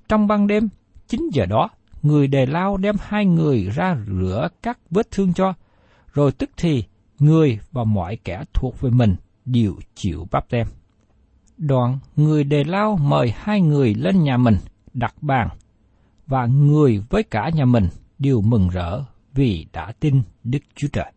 Trong 0.09 0.27
ban 0.27 0.47
đêm, 0.47 0.69
9 1.07 1.21
giờ 1.33 1.45
đó, 1.45 1.69
người 2.01 2.27
đề 2.27 2.45
lao 2.45 2.77
đem 2.77 2.95
hai 2.99 3.25
người 3.25 3.63
ra 3.63 3.97
rửa 4.07 4.47
các 4.63 4.79
vết 4.91 5.11
thương 5.11 5.33
cho, 5.33 5.53
rồi 6.13 6.31
tức 6.31 6.49
thì 6.57 6.83
người 7.19 7.59
và 7.71 7.83
mọi 7.83 8.17
kẻ 8.23 8.43
thuộc 8.53 8.81
về 8.81 8.89
mình 8.89 9.15
đều 9.45 9.75
chịu 9.95 10.27
bắp 10.31 10.49
tem. 10.49 10.67
Đoạn, 11.57 11.99
người 12.15 12.43
đề 12.43 12.63
lao 12.63 12.97
mời 13.01 13.33
hai 13.37 13.61
người 13.61 13.93
lên 13.93 14.23
nhà 14.23 14.37
mình, 14.37 14.57
đặt 14.95 15.15
bàn, 15.21 15.49
và 16.27 16.45
người 16.45 17.03
với 17.09 17.23
cả 17.23 17.49
nhà 17.49 17.65
mình 17.65 17.87
đều 18.19 18.41
mừng 18.41 18.69
rỡ 18.69 19.03
vì 19.33 19.67
đã 19.73 19.93
tin 19.99 20.21
Đức 20.43 20.59
Chúa 20.75 20.87
Trời. 20.93 21.11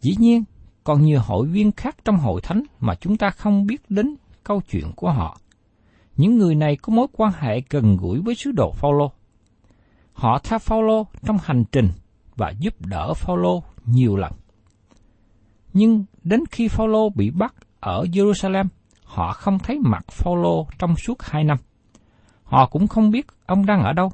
Dĩ 0.00 0.14
nhiên, 0.18 0.44
còn 0.84 1.02
nhiều 1.02 1.20
hội 1.20 1.46
viên 1.46 1.72
khác 1.72 1.96
trong 2.04 2.16
hội 2.16 2.40
thánh 2.40 2.62
mà 2.80 2.94
chúng 2.94 3.16
ta 3.16 3.30
không 3.30 3.66
biết 3.66 3.90
đến 3.90 4.16
câu 4.44 4.60
chuyện 4.70 4.92
của 4.96 5.10
họ. 5.10 5.38
Những 6.16 6.38
người 6.38 6.54
này 6.54 6.76
có 6.76 6.92
mối 6.92 7.06
quan 7.12 7.32
hệ 7.38 7.62
gần 7.70 7.96
gũi 7.96 8.20
với 8.20 8.34
sứ 8.34 8.52
đồ 8.52 8.72
Phaolô. 8.72 9.12
Họ 10.12 10.38
theo 10.38 10.58
Phaolô 10.58 11.06
trong 11.24 11.38
hành 11.42 11.64
trình 11.72 11.88
và 12.36 12.50
giúp 12.50 12.86
đỡ 12.86 13.14
Phaolô 13.14 13.62
nhiều 13.86 14.16
lần. 14.16 14.32
Nhưng 15.72 16.04
đến 16.22 16.44
khi 16.50 16.68
Phaolô 16.68 17.08
bị 17.10 17.30
bắt 17.30 17.54
ở 17.80 18.04
Jerusalem, 18.04 18.66
họ 19.04 19.32
không 19.32 19.58
thấy 19.58 19.78
mặt 19.78 20.04
Phaolô 20.10 20.66
trong 20.78 20.96
suốt 20.96 21.22
hai 21.22 21.44
năm. 21.44 21.58
Họ 22.52 22.66
cũng 22.66 22.88
không 22.88 23.10
biết 23.10 23.26
ông 23.46 23.66
đang 23.66 23.82
ở 23.82 23.92
đâu. 23.92 24.12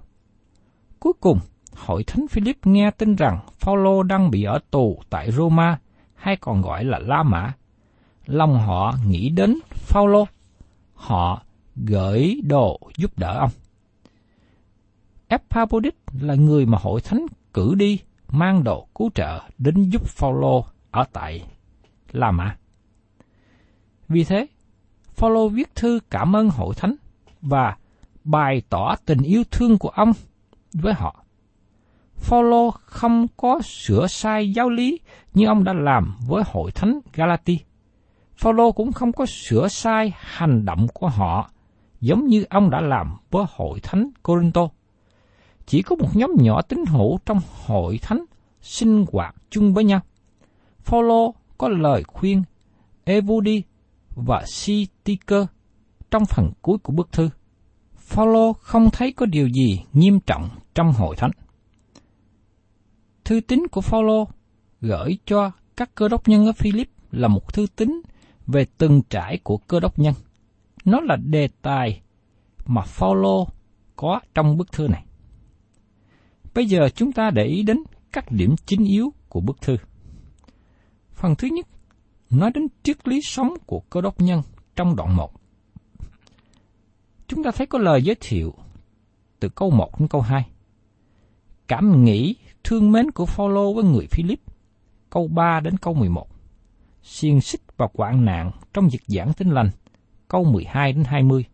Cuối 1.01 1.13
cùng, 1.21 1.39
hội 1.77 2.05
thánh 2.05 2.29
Philip 2.29 2.67
nghe 2.67 2.91
tin 2.91 3.17
rằng 3.17 3.39
Phaolô 3.59 4.03
đang 4.03 4.31
bị 4.31 4.43
ở 4.43 4.59
tù 4.71 5.03
tại 5.11 5.33
Roma, 5.33 5.79
hay 6.15 6.37
còn 6.37 6.63
gọi 6.63 6.85
là 6.85 6.99
La 6.99 7.23
Mã. 7.23 7.53
Lòng 8.27 8.59
họ 8.59 8.95
nghĩ 9.07 9.31
đến 9.31 9.59
Phaolô. 9.71 10.27
Họ 10.95 11.43
gửi 11.77 12.41
đồ 12.45 12.81
giúp 12.97 13.19
đỡ 13.19 13.39
ông. 13.39 13.51
Epaphroditus 15.29 15.99
là 16.21 16.35
người 16.35 16.67
mà 16.67 16.79
hội 16.81 17.01
thánh 17.01 17.27
cử 17.53 17.75
đi 17.75 18.01
mang 18.29 18.65
đồ 18.65 18.87
cứu 18.95 19.11
trợ 19.15 19.41
đến 19.59 19.91
giúp 19.91 20.07
Phaolô 20.07 20.65
ở 20.91 21.05
tại 21.13 21.45
La 22.13 22.31
Mã. 22.31 22.57
Vì 24.09 24.25
thế, 24.25 24.47
Phaolô 25.15 25.49
viết 25.49 25.75
thư 25.75 26.01
cảm 26.11 26.37
ơn 26.37 26.51
hội 26.51 26.75
thánh 26.75 26.95
và 27.43 27.77
bày 28.29 28.63
tỏ 28.69 28.97
tình 29.07 29.23
yêu 29.23 29.43
thương 29.51 29.79
của 29.79 29.89
ông 29.89 30.13
với 30.73 30.95
họ. 30.95 31.25
Phaolô 32.17 32.71
không 32.71 33.27
có 33.37 33.61
sửa 33.65 34.07
sai 34.07 34.53
giáo 34.53 34.69
lý 34.71 35.01
như 35.35 35.47
ông 35.47 35.65
đã 35.65 35.73
làm 35.73 36.17
với 36.27 36.43
hội 36.47 36.71
thánh 36.71 37.01
Galati. 37.13 37.59
Phaolô 38.37 38.73
cũng 38.73 38.93
không 38.93 39.13
có 39.13 39.27
sửa 39.27 39.69
sai 39.69 40.13
hành 40.17 40.65
động 40.65 40.87
của 40.95 41.09
họ 41.09 41.51
giống 42.01 42.27
như 42.27 42.45
ông 42.51 42.71
đã 42.71 42.81
làm 42.81 43.17
với 43.31 43.45
hội 43.49 43.81
thánh 43.81 44.11
Corinto. 44.23 44.69
Chỉ 45.67 45.83
có 45.83 45.97
một 45.97 46.17
nhóm 46.17 46.31
nhỏ 46.39 46.63
tín 46.63 46.85
hữu 46.87 47.19
trong 47.27 47.41
hội 47.67 47.99
thánh 48.03 48.25
sinh 48.61 49.05
hoạt 49.13 49.35
chung 49.51 49.75
với 49.75 49.85
nhau. 49.85 50.01
Phaolô 50.81 51.35
có 51.59 51.69
lời 51.69 52.03
khuyên 52.03 52.43
Evudi 53.05 53.63
và 54.15 54.45
Sitiker 54.47 55.47
trong 56.11 56.27
phần 56.27 56.53
cuối 56.63 56.79
của 56.79 56.93
bức 56.93 57.13
thư. 57.13 57.31
Phaolô 58.09 58.53
không 58.53 58.91
thấy 58.91 59.13
có 59.13 59.27
điều 59.27 59.49
gì 59.49 59.85
nghiêm 59.93 60.21
trọng 60.21 60.49
trong 60.75 60.93
hội 60.93 61.17
thánh. 61.17 61.31
Thư 63.25 63.41
tín 63.41 63.67
của 63.71 63.81
Phaolô 63.81 64.29
gửi 64.81 65.19
cho 65.27 65.51
các 65.77 65.95
cơ 65.95 66.09
đốc 66.09 66.29
nhân 66.29 66.47
ở 66.47 66.53
Philip 66.53 66.89
là 67.11 67.29
một 67.29 67.55
thư 67.55 67.67
tín 67.77 68.03
về 68.47 68.67
từng 68.79 69.03
trải 69.11 69.39
của 69.43 69.57
cơ 69.57 69.81
đốc 69.81 69.99
nhân. 69.99 70.15
Nó 70.85 71.01
là 71.01 71.17
đề 71.17 71.49
tài 71.63 72.01
mà 72.67 72.83
Phaolô 72.83 73.49
có 73.97 74.21
trong 74.35 74.57
bức 74.57 74.73
thư 74.73 74.89
này. 74.89 75.05
Bây 76.55 76.67
giờ 76.67 76.89
chúng 76.95 77.13
ta 77.13 77.31
để 77.31 77.45
ý 77.45 77.63
đến 77.63 77.79
các 78.13 78.33
điểm 78.33 78.55
chính 78.67 78.85
yếu 78.85 79.13
của 79.29 79.41
bức 79.41 79.61
thư. 79.61 79.77
Phần 81.13 81.35
thứ 81.37 81.49
nhất, 81.49 81.67
nói 82.31 82.51
đến 82.55 82.67
triết 82.83 83.09
lý 83.09 83.21
sống 83.23 83.55
của 83.67 83.81
cơ 83.81 84.01
đốc 84.01 84.21
nhân 84.21 84.43
trong 84.77 84.97
đoạn 84.97 85.17
1. 85.17 85.33
Chúng 87.29 87.43
ta 87.43 87.51
thấy 87.51 87.67
có 87.67 87.79
lời 87.79 88.03
giới 88.03 88.17
thiệu 88.21 88.55
từ 89.41 89.49
câu 89.49 89.71
1 89.71 90.01
đến 90.01 90.09
câu 90.09 90.21
2. 90.21 90.49
Cảm 91.67 92.05
nghĩ 92.05 92.37
thương 92.65 92.93
mến 92.93 93.11
của 93.11 93.27
Phaolô 93.27 93.73
với 93.75 93.85
người 93.85 94.07
Philip, 94.11 94.41
câu 95.11 95.29
3 95.29 95.61
đến 95.61 95.77
câu 95.77 95.95
11. 95.95 96.29
Xiên 97.03 97.41
xích 97.41 97.61
và 97.77 97.87
quạng 97.87 98.25
nạn 98.25 98.51
trong 98.73 98.89
việc 98.89 99.03
giảng 99.07 99.33
tin 99.33 99.51
lành, 99.51 99.71
câu 100.29 100.45
12 100.45 100.93
đến 100.93 101.05
20. 101.05 101.45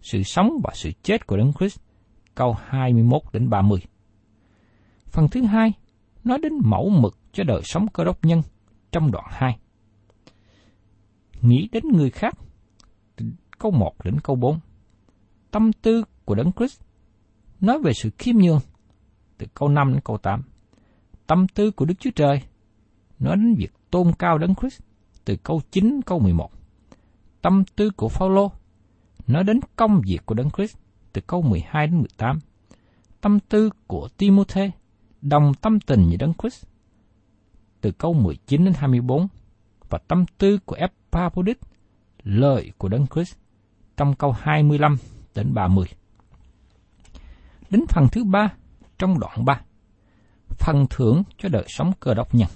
Sự 0.00 0.22
sống 0.22 0.60
và 0.64 0.70
sự 0.74 0.90
chết 1.02 1.26
của 1.26 1.36
Đấng 1.36 1.52
Christ, 1.52 1.78
câu 2.34 2.56
21 2.66 3.22
đến 3.32 3.50
30. 3.50 3.80
Phần 5.06 5.28
thứ 5.28 5.42
hai, 5.42 5.72
nói 6.24 6.38
đến 6.42 6.52
mẫu 6.64 6.88
mực 6.88 7.18
cho 7.32 7.44
đời 7.44 7.60
sống 7.64 7.88
cơ 7.88 8.04
đốc 8.04 8.24
nhân 8.24 8.42
trong 8.92 9.10
đoạn 9.10 9.26
2. 9.28 9.58
Nghĩ 11.40 11.68
đến 11.72 11.84
người 11.88 12.10
khác, 12.10 12.34
câu 13.58 13.70
1 13.70 14.04
đến 14.04 14.20
câu 14.20 14.36
4. 14.36 14.58
Tâm 15.56 15.72
tư 15.72 16.04
của 16.24 16.34
Đấng 16.34 16.52
Christ 16.52 16.80
nói 17.60 17.78
về 17.78 17.92
sự 18.02 18.10
khiêm 18.18 18.36
nhường, 18.36 18.60
từ 19.38 19.46
câu 19.54 19.68
5 19.68 19.92
đến 19.92 20.00
câu 20.04 20.18
8. 20.18 20.42
Tâm 21.26 21.46
tư 21.48 21.70
của 21.70 21.84
Đức 21.84 21.94
Chúa 21.98 22.10
Trời 22.10 22.42
nói 23.18 23.36
đến 23.36 23.54
việc 23.54 23.72
tôn 23.90 24.12
cao 24.18 24.38
Đấng 24.38 24.54
Christ, 24.54 24.80
từ 25.24 25.36
câu 25.36 25.60
9 25.70 26.00
câu 26.06 26.18
11. 26.18 26.50
Tâm 27.42 27.64
tư 27.76 27.90
của 27.90 28.08
Phaolô 28.08 28.52
nói 29.26 29.44
đến 29.44 29.60
công 29.76 30.00
việc 30.06 30.18
của 30.26 30.34
Đấng 30.34 30.50
Christ, 30.50 30.76
từ 31.12 31.20
câu 31.26 31.42
12 31.42 31.86
đến 31.86 31.98
18. 31.98 32.38
Tâm 33.20 33.38
tư 33.40 33.70
của 33.86 34.08
Timothy 34.16 34.70
đồng 35.22 35.52
tâm 35.54 35.80
tình 35.80 36.06
với 36.08 36.16
Đấng 36.16 36.32
Christ 36.42 36.64
từ 37.80 37.92
câu 37.92 38.12
19 38.14 38.64
đến 38.64 38.74
24 38.76 39.28
và 39.88 39.98
tâm 40.08 40.24
tư 40.38 40.58
của 40.64 40.76
Epaphroditus 40.76 41.70
lời 42.22 42.72
của 42.78 42.88
Đấng 42.88 43.06
Christ 43.06 43.36
trong 43.96 44.14
câu 44.14 44.32
25 44.32 44.96
đến 45.36 45.54
30. 45.54 45.86
Đến 47.70 47.84
phần 47.88 48.08
thứ 48.12 48.24
ba 48.24 48.52
trong 48.98 49.20
đoạn 49.20 49.44
3, 49.44 49.60
phần 50.48 50.86
thưởng 50.90 51.22
cho 51.38 51.48
đời 51.48 51.64
sống 51.68 51.92
cơ 52.00 52.14
đốc 52.14 52.34
nhân. 52.34 52.48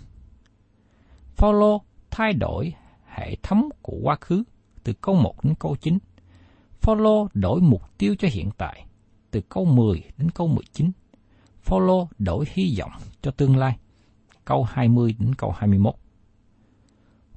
Paulo 1.37 1.79
thay 2.11 2.33
đổi 2.33 2.75
hệ 3.07 3.37
thống 3.43 3.69
của 3.83 3.97
quá 4.03 4.17
khứ 4.21 4.43
từ 4.85 4.93
câu 4.93 5.15
1 5.15 5.45
đến 5.45 5.55
câu 5.59 5.77
9. 5.81 5.99
Paulo 6.81 7.27
đổi 7.35 7.61
mục 7.61 7.83
tiêu 7.99 8.15
cho 8.19 8.29
hiện 8.33 8.51
tại 8.59 8.87
từ 9.31 9.41
câu 9.49 9.65
10 9.65 10.03
đến 10.17 10.31
câu 10.31 10.49
19. 10.49 10.91
Paulo 11.67 12.07
đổi 12.19 12.45
hy 12.53 12.77
vọng 12.79 12.93
cho 13.23 13.31
tương 13.31 13.57
lai. 13.57 13.77
câu 14.45 14.65
20 14.65 15.15
đến 15.19 15.35
câu 15.35 15.55
21. 15.57 15.95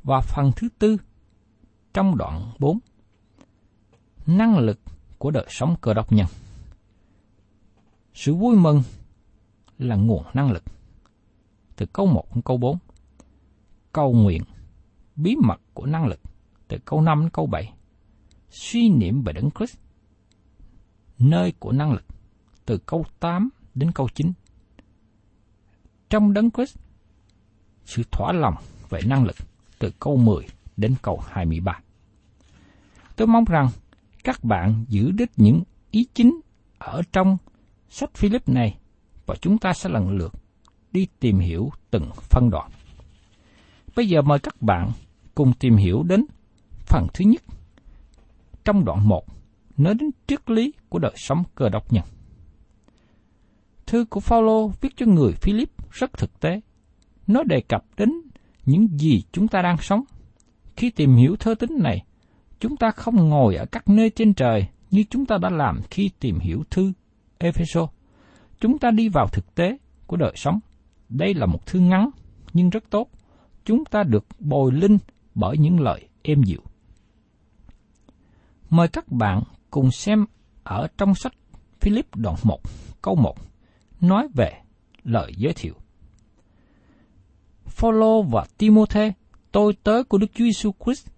Và 0.04 0.22
phần 0.22 0.52
thứ 0.56 0.70
tư, 0.80 0.98
trong 1.94 2.18
đoạn 2.18 2.52
4, 2.60 2.80
năng 4.26 4.58
lực 4.58 4.80
của 5.24 5.32
đời 5.32 5.46
sống 5.50 5.75
cơ 5.82 5.94
đốc 5.94 6.12
nhân. 6.12 6.27
Sự 8.13 8.34
vui 8.34 8.56
mừng 8.56 8.84
là 9.77 9.96
nguồn 9.96 10.24
năng 10.34 10.51
lực. 10.51 10.63
Từ 11.75 11.86
câu 11.86 12.06
1 12.06 12.36
đến 12.36 12.42
câu 12.42 12.58
4. 12.58 12.77
Cầu 13.92 14.13
nguyện, 14.13 14.44
bí 15.15 15.36
mật 15.36 15.62
của 15.74 15.86
năng 15.86 16.06
lực. 16.08 16.20
Từ 16.68 16.77
câu 16.86 17.01
5 17.01 17.22
đến 17.22 17.30
câu 17.30 17.46
7. 17.46 17.74
Suy 18.50 18.89
niệm 18.89 19.22
về 19.22 19.34
Đấng 19.34 19.50
Christ, 19.51 19.77
nơi 21.20 21.53
của 21.60 21.72
năng 21.72 21.92
lực. 21.92 22.06
Từ 22.65 22.77
câu 22.77 23.06
8 23.20 23.50
đến 23.75 23.92
câu 23.92 24.10
9. 24.15 24.34
Trong 26.10 26.34
Đấng 26.34 26.51
Christ, 26.51 26.77
sự 27.86 28.03
thỏa 28.12 28.32
lòng 28.32 28.56
về 28.89 29.01
năng 29.06 29.25
lực 29.25 29.36
từ 29.80 29.92
câu 30.00 30.18
10 30.18 30.46
đến 30.77 30.96
câu 31.01 31.20
23. 31.27 31.80
Tôi 33.15 33.27
mong 33.27 33.46
rằng 33.46 33.70
các 34.24 34.44
bạn 34.44 34.86
giữ 34.89 35.12
đích 35.12 35.32
những 35.38 35.63
ý 35.92 36.08
chính 36.13 36.39
ở 36.77 37.01
trong 37.12 37.38
sách 37.89 38.13
Philip 38.13 38.50
này 38.50 38.77
và 39.25 39.36
chúng 39.42 39.58
ta 39.58 39.74
sẽ 39.74 39.89
lần 39.89 40.10
lượt 40.10 40.34
đi 40.92 41.08
tìm 41.20 41.39
hiểu 41.39 41.72
từng 41.92 42.10
phân 42.15 42.50
đoạn. 42.50 42.72
Bây 43.96 44.08
giờ 44.08 44.22
mời 44.22 44.39
các 44.39 44.62
bạn 44.62 44.92
cùng 45.36 45.53
tìm 45.60 45.75
hiểu 45.75 46.03
đến 46.03 46.25
phần 46.86 47.08
thứ 47.13 47.25
nhất. 47.25 47.42
Trong 48.65 48.86
đoạn 48.86 49.08
1, 49.08 49.25
nói 49.77 49.94
đến 49.94 50.10
triết 50.27 50.50
lý 50.50 50.74
của 50.89 51.00
đời 51.00 51.13
sống 51.15 51.44
cơ 51.56 51.70
đốc 51.70 51.94
nhân. 51.94 52.03
Thư 53.86 54.06
của 54.06 54.20
Phaolô 54.20 54.68
viết 54.68 54.89
cho 54.96 55.06
người 55.06 55.32
Philip 55.32 55.70
rất 55.92 56.13
thực 56.13 56.39
tế. 56.39 56.62
Nó 57.27 57.44
đề 57.44 57.62
cập 57.62 57.86
đến 57.98 58.10
những 58.65 58.88
gì 59.00 59.24
chúng 59.32 59.48
ta 59.48 59.62
đang 59.62 59.77
sống. 59.77 60.03
Khi 60.75 60.89
tìm 60.89 61.15
hiểu 61.15 61.36
thơ 61.36 61.56
tính 61.56 61.80
này, 61.80 62.03
chúng 62.63 62.77
ta 62.77 62.91
không 62.91 63.29
ngồi 63.29 63.55
ở 63.55 63.65
các 63.65 63.89
nơi 63.89 64.10
trên 64.10 64.34
trời 64.34 64.67
như 64.91 65.03
chúng 65.10 65.25
ta 65.25 65.38
đã 65.41 65.50
làm 65.50 65.82
khi 65.89 66.10
tìm 66.20 66.39
hiểu 66.39 66.63
thư 66.70 66.93
Epheso. 67.38 67.88
Chúng 68.60 68.79
ta 68.79 68.91
đi 68.91 69.10
vào 69.10 69.27
thực 69.27 69.55
tế 69.55 69.77
của 70.08 70.17
đời 70.17 70.34
sống. 70.36 70.60
Đây 71.10 71.34
là 71.34 71.46
một 71.46 71.65
thư 71.65 71.79
ngắn 71.79 72.10
nhưng 72.53 72.70
rất 72.70 72.84
tốt. 72.89 73.10
Chúng 73.65 73.86
ta 73.86 74.03
được 74.03 74.25
bồi 74.39 74.72
linh 74.72 74.98
bởi 75.36 75.58
những 75.58 75.79
lời 75.79 76.08
êm 76.22 76.43
dịu. 76.43 76.62
Mời 78.70 78.88
các 78.88 79.12
bạn 79.12 79.43
cùng 79.70 79.91
xem 79.91 80.25
ở 80.63 80.88
trong 80.98 81.15
sách 81.15 81.34
Philip 81.82 82.15
đoạn 82.15 82.36
1, 82.43 82.60
câu 83.01 83.15
1, 83.15 83.36
nói 84.01 84.27
về 84.34 84.51
lời 85.03 85.34
giới 85.38 85.53
thiệu. 85.53 85.74
Phaolô 87.65 88.22
và 88.22 88.46
Timôthê, 88.58 89.13
tôi 89.51 89.74
tớ 89.84 90.03
của 90.03 90.17
Đức 90.17 90.27
Chúa 90.34 90.43
Giêsu 90.43 90.72
Christ, 90.86 91.12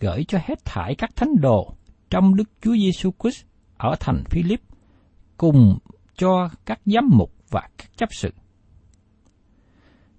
gửi 0.00 0.24
cho 0.28 0.38
hết 0.44 0.64
thải 0.64 0.94
các 0.94 1.10
thánh 1.16 1.40
đồ 1.40 1.74
trong 2.10 2.34
Đức 2.34 2.50
Chúa 2.60 2.74
Giêsu 2.74 3.10
Christ 3.22 3.44
ở 3.76 3.94
thành 4.00 4.24
Philip, 4.30 4.60
cùng 5.36 5.78
cho 6.16 6.48
các 6.66 6.80
giám 6.86 7.08
mục 7.12 7.32
và 7.50 7.68
các 7.78 7.90
chấp 7.96 8.08
sự. 8.12 8.30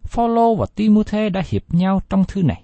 Phaolô 0.03 0.55
và 0.55 0.65
Timôthê 0.75 1.29
đã 1.29 1.41
hiệp 1.49 1.73
nhau 1.73 2.01
trong 2.09 2.23
thư 2.27 2.43
này. 2.43 2.63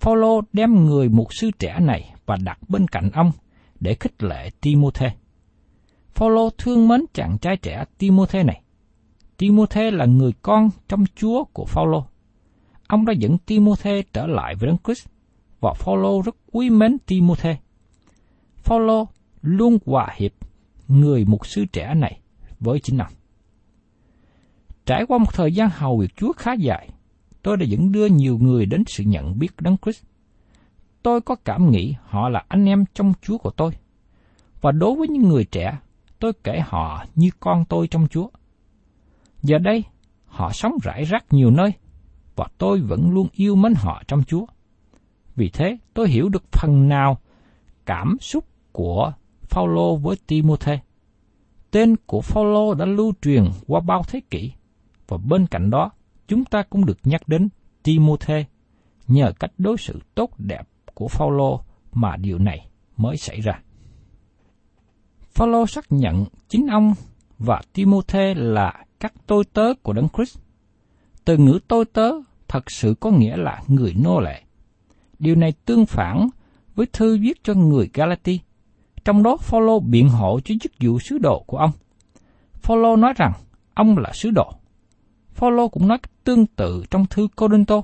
Phaolô 0.00 0.40
đem 0.52 0.84
người 0.84 1.08
mục 1.08 1.28
sư 1.30 1.50
trẻ 1.58 1.80
này 1.80 2.14
và 2.26 2.36
đặt 2.44 2.58
bên 2.68 2.88
cạnh 2.88 3.10
ông 3.10 3.32
để 3.80 3.96
khích 4.00 4.22
lệ 4.22 4.50
Timôthê. 4.60 5.10
Phaolô 6.14 6.50
thương 6.58 6.88
mến 6.88 7.00
chàng 7.14 7.38
trai 7.38 7.56
trẻ 7.56 7.84
Timôthê 7.98 8.42
này. 8.42 8.62
Timôthê 9.36 9.90
là 9.90 10.04
người 10.04 10.32
con 10.42 10.70
trong 10.88 11.04
Chúa 11.16 11.44
của 11.44 11.64
Phaolô. 11.64 12.06
Ông 12.88 13.06
đã 13.06 13.12
dẫn 13.12 13.38
Timôthê 13.38 14.02
trở 14.12 14.26
lại 14.26 14.54
với 14.54 14.66
Đấng 14.66 14.78
Christ 14.84 15.08
và 15.66 15.74
Phaolô 15.74 16.22
rất 16.22 16.36
quý 16.52 16.70
mến 16.70 16.98
Timôthê. 16.98 17.56
Phaolô 18.56 19.08
luôn 19.42 19.78
hòa 19.86 20.14
hiệp 20.16 20.32
người 20.88 21.24
mục 21.24 21.46
sư 21.46 21.64
trẻ 21.72 21.94
này 21.94 22.20
với 22.60 22.80
chính 22.80 22.98
ông. 22.98 23.12
Trải 24.86 25.06
qua 25.08 25.18
một 25.18 25.34
thời 25.34 25.52
gian 25.52 25.68
hầu 25.72 25.98
việc 25.98 26.16
Chúa 26.16 26.32
khá 26.32 26.52
dài, 26.52 26.88
tôi 27.42 27.56
đã 27.56 27.64
dẫn 27.64 27.92
đưa 27.92 28.06
nhiều 28.06 28.38
người 28.38 28.66
đến 28.66 28.84
sự 28.86 29.04
nhận 29.04 29.38
biết 29.38 29.48
Đấng 29.60 29.76
Christ. 29.82 30.04
Tôi 31.02 31.20
có 31.20 31.34
cảm 31.34 31.70
nghĩ 31.70 31.94
họ 32.02 32.28
là 32.28 32.44
anh 32.48 32.64
em 32.64 32.84
trong 32.94 33.12
Chúa 33.22 33.38
của 33.38 33.50
tôi. 33.50 33.72
Và 34.60 34.72
đối 34.72 34.96
với 34.96 35.08
những 35.08 35.22
người 35.22 35.44
trẻ, 35.44 35.78
tôi 36.18 36.32
kể 36.44 36.62
họ 36.66 37.04
như 37.14 37.30
con 37.40 37.64
tôi 37.64 37.88
trong 37.88 38.08
Chúa. 38.08 38.28
Giờ 39.42 39.58
đây, 39.58 39.84
họ 40.26 40.52
sống 40.52 40.72
rải 40.82 41.04
rác 41.04 41.32
nhiều 41.32 41.50
nơi, 41.50 41.72
và 42.36 42.46
tôi 42.58 42.80
vẫn 42.80 43.10
luôn 43.10 43.28
yêu 43.32 43.56
mến 43.56 43.74
họ 43.76 44.02
trong 44.08 44.22
Chúa. 44.24 44.46
Vì 45.36 45.48
thế, 45.48 45.78
tôi 45.94 46.08
hiểu 46.08 46.28
được 46.28 46.42
phần 46.52 46.88
nào 46.88 47.18
cảm 47.86 48.16
xúc 48.20 48.44
của 48.72 49.12
Phaolô 49.42 49.96
với 49.96 50.16
Timôthê. 50.26 50.78
Tên 51.70 51.96
của 52.06 52.20
Phaolô 52.20 52.74
đã 52.74 52.84
lưu 52.84 53.12
truyền 53.22 53.44
qua 53.66 53.80
bao 53.80 54.02
thế 54.02 54.20
kỷ, 54.30 54.52
và 55.08 55.16
bên 55.16 55.46
cạnh 55.46 55.70
đó, 55.70 55.90
chúng 56.28 56.44
ta 56.44 56.62
cũng 56.62 56.86
được 56.86 56.98
nhắc 57.04 57.28
đến 57.28 57.48
Timôthê 57.82 58.44
nhờ 59.08 59.32
cách 59.40 59.52
đối 59.58 59.76
xử 59.76 60.00
tốt 60.14 60.30
đẹp 60.38 60.68
của 60.94 61.08
Phaolô 61.08 61.60
mà 61.92 62.16
điều 62.16 62.38
này 62.38 62.68
mới 62.96 63.16
xảy 63.16 63.40
ra. 63.40 63.62
Phaolô 65.30 65.66
xác 65.66 65.92
nhận 65.92 66.24
chính 66.48 66.66
ông 66.66 66.94
và 67.38 67.62
Timôthê 67.72 68.34
là 68.34 68.84
các 69.00 69.12
tôi 69.26 69.44
tớ 69.44 69.74
của 69.82 69.92
Đấng 69.92 70.08
Christ. 70.08 70.38
Từ 71.24 71.36
ngữ 71.36 71.58
tôi 71.68 71.84
tớ 71.84 72.10
thật 72.48 72.70
sự 72.70 72.94
có 73.00 73.10
nghĩa 73.10 73.36
là 73.36 73.62
người 73.68 73.94
nô 73.94 74.20
lệ. 74.20 74.42
Điều 75.18 75.34
này 75.34 75.52
tương 75.52 75.86
phản 75.86 76.28
với 76.74 76.86
thư 76.92 77.18
viết 77.18 77.44
cho 77.44 77.54
người 77.54 77.90
Galati. 77.94 78.40
Trong 79.04 79.22
đó 79.22 79.36
Phaolô 79.36 79.80
biện 79.80 80.08
hộ 80.08 80.40
cho 80.44 80.54
chức 80.60 80.72
vụ 80.80 80.98
sứ 80.98 81.18
đồ 81.18 81.44
của 81.46 81.58
ông. 81.58 81.70
Phaolô 82.54 82.96
nói 82.96 83.12
rằng 83.16 83.32
ông 83.74 83.98
là 83.98 84.12
sứ 84.12 84.30
đồ. 84.30 84.52
Phaolô 85.32 85.68
cũng 85.68 85.88
nói 85.88 85.98
tương 86.24 86.46
tự 86.46 86.84
trong 86.90 87.06
thư 87.06 87.28
Corinto. 87.36 87.82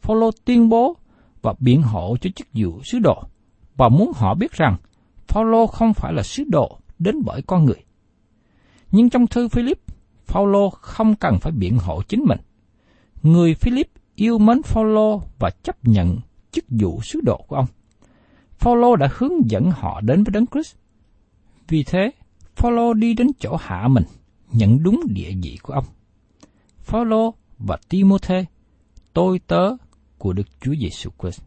Phaolô 0.00 0.30
tuyên 0.44 0.68
bố 0.68 0.96
và 1.42 1.54
biện 1.58 1.82
hộ 1.82 2.16
cho 2.20 2.30
chức 2.36 2.46
vụ 2.52 2.82
sứ 2.84 2.98
đồ 2.98 3.22
và 3.76 3.88
muốn 3.88 4.12
họ 4.14 4.34
biết 4.34 4.52
rằng 4.52 4.76
Phaolô 5.28 5.66
không 5.66 5.94
phải 5.94 6.12
là 6.12 6.22
sứ 6.22 6.44
đồ 6.44 6.78
đến 6.98 7.22
bởi 7.24 7.42
con 7.42 7.64
người. 7.64 7.84
Nhưng 8.90 9.10
trong 9.10 9.26
thư 9.26 9.48
Philip, 9.48 9.78
Phaolô 10.24 10.70
không 10.70 11.14
cần 11.14 11.38
phải 11.40 11.52
biện 11.52 11.78
hộ 11.78 12.02
chính 12.02 12.24
mình. 12.24 12.38
Người 13.22 13.54
Philip 13.54 13.90
yêu 14.14 14.38
mến 14.38 14.62
Phaolô 14.62 15.22
và 15.38 15.50
chấp 15.50 15.84
nhận 15.84 16.18
chức 16.54 16.64
vụ 16.68 17.00
sứ 17.02 17.20
đồ 17.20 17.44
của 17.48 17.56
ông. 17.56 17.66
Phaolô 18.58 18.96
đã 18.96 19.08
hướng 19.16 19.50
dẫn 19.50 19.70
họ 19.70 20.00
đến 20.00 20.24
với 20.24 20.30
Đấng 20.32 20.46
Christ. 20.46 20.76
Vì 21.68 21.84
thế, 21.84 22.10
Phaolô 22.56 22.94
đi 22.94 23.14
đến 23.14 23.26
chỗ 23.40 23.56
hạ 23.60 23.88
mình, 23.88 24.04
nhận 24.52 24.82
đúng 24.82 25.00
địa 25.08 25.32
vị 25.42 25.58
của 25.62 25.72
ông. 25.72 25.84
Phaolô 26.78 27.34
và 27.58 27.78
Timôthê, 27.88 28.44
tôi 29.12 29.38
tớ 29.46 29.76
của 30.18 30.32
Đức 30.32 30.46
Chúa 30.60 30.74
Giêsu 30.74 31.10
Christ. 31.20 31.42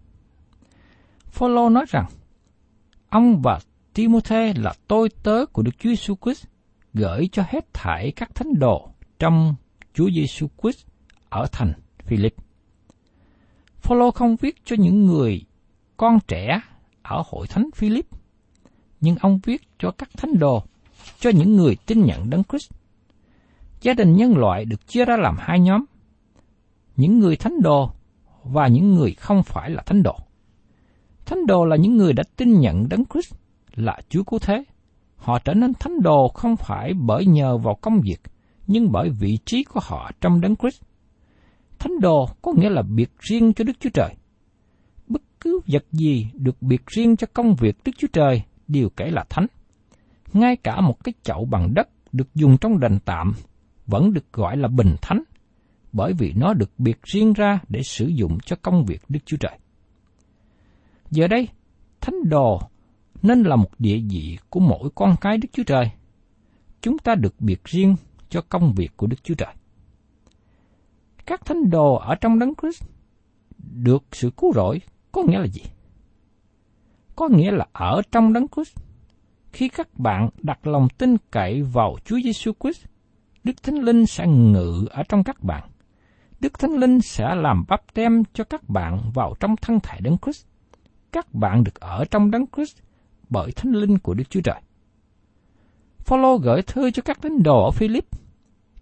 Phaolô 1.25 1.69
nói 1.69 1.85
rằng, 1.89 2.05
ông 3.09 3.41
và 3.41 3.59
Timôthê 3.93 4.53
là 4.53 4.73
tôi 4.87 5.09
tớ 5.23 5.45
của 5.45 5.61
Đức 5.61 5.71
Chúa 5.79 5.89
Giêsu 5.89 6.15
Christ, 6.21 6.45
gửi 6.93 7.29
cho 7.31 7.43
hết 7.47 7.73
thảy 7.73 8.11
các 8.15 8.35
thánh 8.35 8.59
đồ 8.59 8.89
trong 9.19 9.55
Chúa 9.93 10.09
Giêsu 10.15 10.47
Christ 10.61 10.85
ở 11.29 11.47
thành 11.51 11.73
Philip. 12.05 12.46
Phaolô 13.87 14.11
không 14.11 14.35
viết 14.35 14.55
cho 14.65 14.75
những 14.79 15.05
người 15.05 15.41
con 15.97 16.19
trẻ 16.27 16.61
ở 17.01 17.23
hội 17.25 17.47
thánh 17.47 17.69
Philip, 17.75 18.07
nhưng 19.01 19.15
ông 19.15 19.39
viết 19.43 19.61
cho 19.79 19.91
các 19.91 20.09
thánh 20.17 20.39
đồ, 20.39 20.63
cho 21.19 21.29
những 21.29 21.55
người 21.55 21.77
tin 21.85 22.05
nhận 22.05 22.29
Đấng 22.29 22.43
Christ. 22.43 22.71
Gia 23.81 23.93
đình 23.93 24.15
nhân 24.15 24.37
loại 24.37 24.65
được 24.65 24.87
chia 24.87 25.05
ra 25.05 25.17
làm 25.17 25.35
hai 25.39 25.59
nhóm, 25.59 25.85
những 26.95 27.19
người 27.19 27.35
thánh 27.35 27.61
đồ 27.61 27.91
và 28.43 28.67
những 28.67 28.95
người 28.95 29.11
không 29.11 29.43
phải 29.43 29.69
là 29.69 29.83
thánh 29.85 30.03
đồ. 30.03 30.15
Thánh 31.25 31.45
đồ 31.45 31.65
là 31.65 31.75
những 31.75 31.97
người 31.97 32.13
đã 32.13 32.23
tin 32.35 32.59
nhận 32.59 32.89
Đấng 32.89 33.03
Christ 33.05 33.33
là 33.75 34.01
Chúa 34.09 34.23
Cứu 34.23 34.39
Thế. 34.39 34.63
Họ 35.15 35.39
trở 35.39 35.53
nên 35.53 35.73
thánh 35.73 36.01
đồ 36.01 36.27
không 36.27 36.57
phải 36.57 36.93
bởi 36.93 37.25
nhờ 37.25 37.57
vào 37.57 37.75
công 37.75 38.01
việc, 38.01 38.21
nhưng 38.67 38.91
bởi 38.91 39.09
vị 39.09 39.37
trí 39.45 39.63
của 39.63 39.79
họ 39.83 40.11
trong 40.21 40.41
Đấng 40.41 40.55
Christ. 40.55 40.81
Thánh 41.79 41.99
đồ 41.99 42.25
có 42.41 42.53
nghĩa 42.57 42.69
là 42.69 42.81
biệt 42.81 43.11
riêng 43.19 43.53
cho 43.53 43.63
Đức 43.63 43.73
Chúa 43.79 43.89
Trời. 43.93 44.15
Bất 45.07 45.21
cứ 45.39 45.59
vật 45.67 45.85
gì 45.91 46.27
được 46.33 46.61
biệt 46.61 46.81
riêng 46.87 47.15
cho 47.15 47.27
công 47.33 47.55
việc 47.55 47.77
Đức 47.85 47.91
Chúa 47.97 48.07
Trời 48.13 48.41
đều 48.67 48.89
kể 48.89 49.05
là 49.11 49.25
thánh. 49.29 49.47
Ngay 50.33 50.55
cả 50.55 50.81
một 50.81 51.03
cái 51.03 51.13
chậu 51.23 51.45
bằng 51.45 51.73
đất 51.73 51.87
được 52.11 52.35
dùng 52.35 52.57
trong 52.57 52.79
đền 52.79 52.99
tạm 53.05 53.33
vẫn 53.85 54.13
được 54.13 54.33
gọi 54.33 54.57
là 54.57 54.67
bình 54.67 54.95
thánh, 55.01 55.23
bởi 55.93 56.13
vì 56.13 56.33
nó 56.35 56.53
được 56.53 56.71
biệt 56.77 56.99
riêng 57.03 57.33
ra 57.33 57.59
để 57.69 57.83
sử 57.83 58.07
dụng 58.07 58.37
cho 58.45 58.55
công 58.61 58.85
việc 58.85 59.01
Đức 59.09 59.19
Chúa 59.25 59.37
Trời. 59.37 59.57
Giờ 61.11 61.27
đây, 61.27 61.47
thánh 62.01 62.15
đồ 62.29 62.59
nên 63.21 63.43
là 63.43 63.55
một 63.55 63.69
địa 63.79 63.99
vị 64.09 64.37
của 64.49 64.59
mỗi 64.59 64.89
con 64.95 65.15
cái 65.21 65.37
Đức 65.37 65.49
Chúa 65.53 65.63
Trời. 65.63 65.91
Chúng 66.81 66.97
ta 66.97 67.15
được 67.15 67.35
biệt 67.39 67.63
riêng 67.63 67.95
cho 68.29 68.41
công 68.49 68.73
việc 68.73 68.97
của 68.97 69.07
Đức 69.07 69.23
Chúa 69.23 69.35
Trời 69.35 69.53
các 71.27 71.45
thánh 71.45 71.69
đồ 71.69 71.95
ở 71.95 72.15
trong 72.15 72.39
đấng 72.39 72.53
Christ 72.61 72.83
được 73.57 74.03
sự 74.11 74.29
cứu 74.37 74.53
rỗi 74.53 74.81
có 75.11 75.23
nghĩa 75.23 75.39
là 75.39 75.47
gì? 75.47 75.61
Có 77.15 77.29
nghĩa 77.29 77.51
là 77.51 77.65
ở 77.73 78.01
trong 78.11 78.33
đấng 78.33 78.47
Christ, 78.47 78.77
khi 79.51 79.69
các 79.69 79.99
bạn 79.99 80.29
đặt 80.41 80.67
lòng 80.67 80.87
tin 80.97 81.17
cậy 81.31 81.61
vào 81.61 81.95
Chúa 82.05 82.19
Giêsu 82.23 82.51
Christ, 82.59 82.85
Đức 83.43 83.63
Thánh 83.63 83.75
Linh 83.75 84.05
sẽ 84.05 84.27
ngự 84.27 84.87
ở 84.89 85.03
trong 85.03 85.23
các 85.23 85.43
bạn. 85.43 85.69
Đức 86.39 86.59
Thánh 86.59 86.71
Linh 86.71 87.01
sẽ 87.01 87.35
làm 87.35 87.65
bắp 87.67 87.93
tem 87.93 88.23
cho 88.33 88.43
các 88.43 88.69
bạn 88.69 89.11
vào 89.13 89.33
trong 89.39 89.55
thân 89.55 89.79
thể 89.83 89.99
đấng 90.01 90.17
Christ. 90.17 90.45
Các 91.11 91.33
bạn 91.33 91.63
được 91.63 91.79
ở 91.79 92.05
trong 92.11 92.31
đấng 92.31 92.45
Christ 92.55 92.77
bởi 93.29 93.51
Thánh 93.51 93.71
Linh 93.71 93.99
của 93.99 94.13
Đức 94.13 94.29
Chúa 94.29 94.41
Trời. 94.41 94.61
Phaolô 95.99 96.37
gửi 96.37 96.61
thư 96.61 96.91
cho 96.91 97.01
các 97.01 97.21
tín 97.21 97.43
đồ 97.43 97.65
ở 97.65 97.71
Philip. 97.71 98.05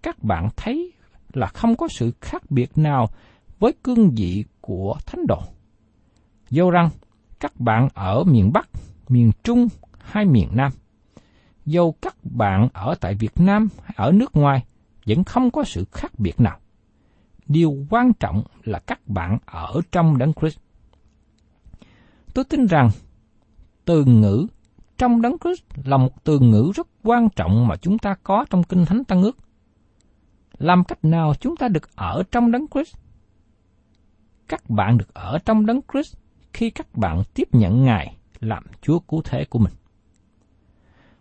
Các 0.01 0.23
bạn 0.23 0.49
thấy 0.55 0.84
là 1.37 1.47
không 1.47 1.75
có 1.75 1.87
sự 1.87 2.11
khác 2.21 2.51
biệt 2.51 2.77
nào 2.77 3.09
với 3.59 3.73
cương 3.83 4.11
vị 4.15 4.45
của 4.61 4.95
thánh 5.05 5.27
đồ. 5.27 5.41
Dẫu 6.49 6.71
rằng 6.71 6.89
các 7.39 7.59
bạn 7.59 7.89
ở 7.93 8.23
miền 8.23 8.51
Bắc, 8.53 8.69
miền 9.09 9.31
Trung 9.43 9.67
hay 9.99 10.25
miền 10.25 10.49
Nam, 10.53 10.71
dầu 11.65 11.95
các 12.01 12.15
bạn 12.23 12.69
ở 12.73 12.95
tại 13.01 13.15
Việt 13.15 13.39
Nam 13.39 13.69
hay 13.83 13.93
ở 13.97 14.11
nước 14.11 14.35
ngoài 14.35 14.65
vẫn 15.05 15.23
không 15.23 15.51
có 15.51 15.63
sự 15.63 15.85
khác 15.91 16.11
biệt 16.19 16.39
nào. 16.39 16.59
Điều 17.47 17.85
quan 17.89 18.13
trọng 18.13 18.43
là 18.63 18.79
các 18.79 19.07
bạn 19.07 19.37
ở 19.45 19.81
trong 19.91 20.17
Đấng 20.17 20.33
Christ. 20.33 20.57
Tôi 22.33 22.45
tin 22.45 22.65
rằng 22.65 22.89
từ 23.85 24.05
ngữ 24.05 24.47
trong 24.97 25.21
Đấng 25.21 25.37
Christ 25.43 25.63
là 25.85 25.97
một 25.97 26.23
từ 26.23 26.39
ngữ 26.39 26.71
rất 26.75 26.87
quan 27.03 27.29
trọng 27.35 27.67
mà 27.67 27.75
chúng 27.75 27.97
ta 27.97 28.15
có 28.23 28.45
trong 28.49 28.63
Kinh 28.63 28.85
Thánh 28.85 29.03
Tăng 29.03 29.21
Ước. 29.21 29.37
Làm 30.59 30.83
cách 30.83 31.05
nào 31.05 31.33
chúng 31.39 31.55
ta 31.55 31.67
được 31.67 31.95
ở 31.95 32.23
trong 32.31 32.51
Đấng 32.51 32.65
Christ? 32.73 32.95
Các 34.47 34.69
bạn 34.69 34.97
được 34.97 35.13
ở 35.13 35.39
trong 35.45 35.65
Đấng 35.65 35.81
Christ 35.91 36.15
khi 36.53 36.69
các 36.69 36.95
bạn 36.95 37.23
tiếp 37.33 37.47
nhận 37.51 37.83
Ngài 37.83 38.17
làm 38.39 38.63
Chúa 38.81 38.99
cứu 38.99 39.21
thế 39.23 39.45
của 39.45 39.59
mình. 39.59 39.73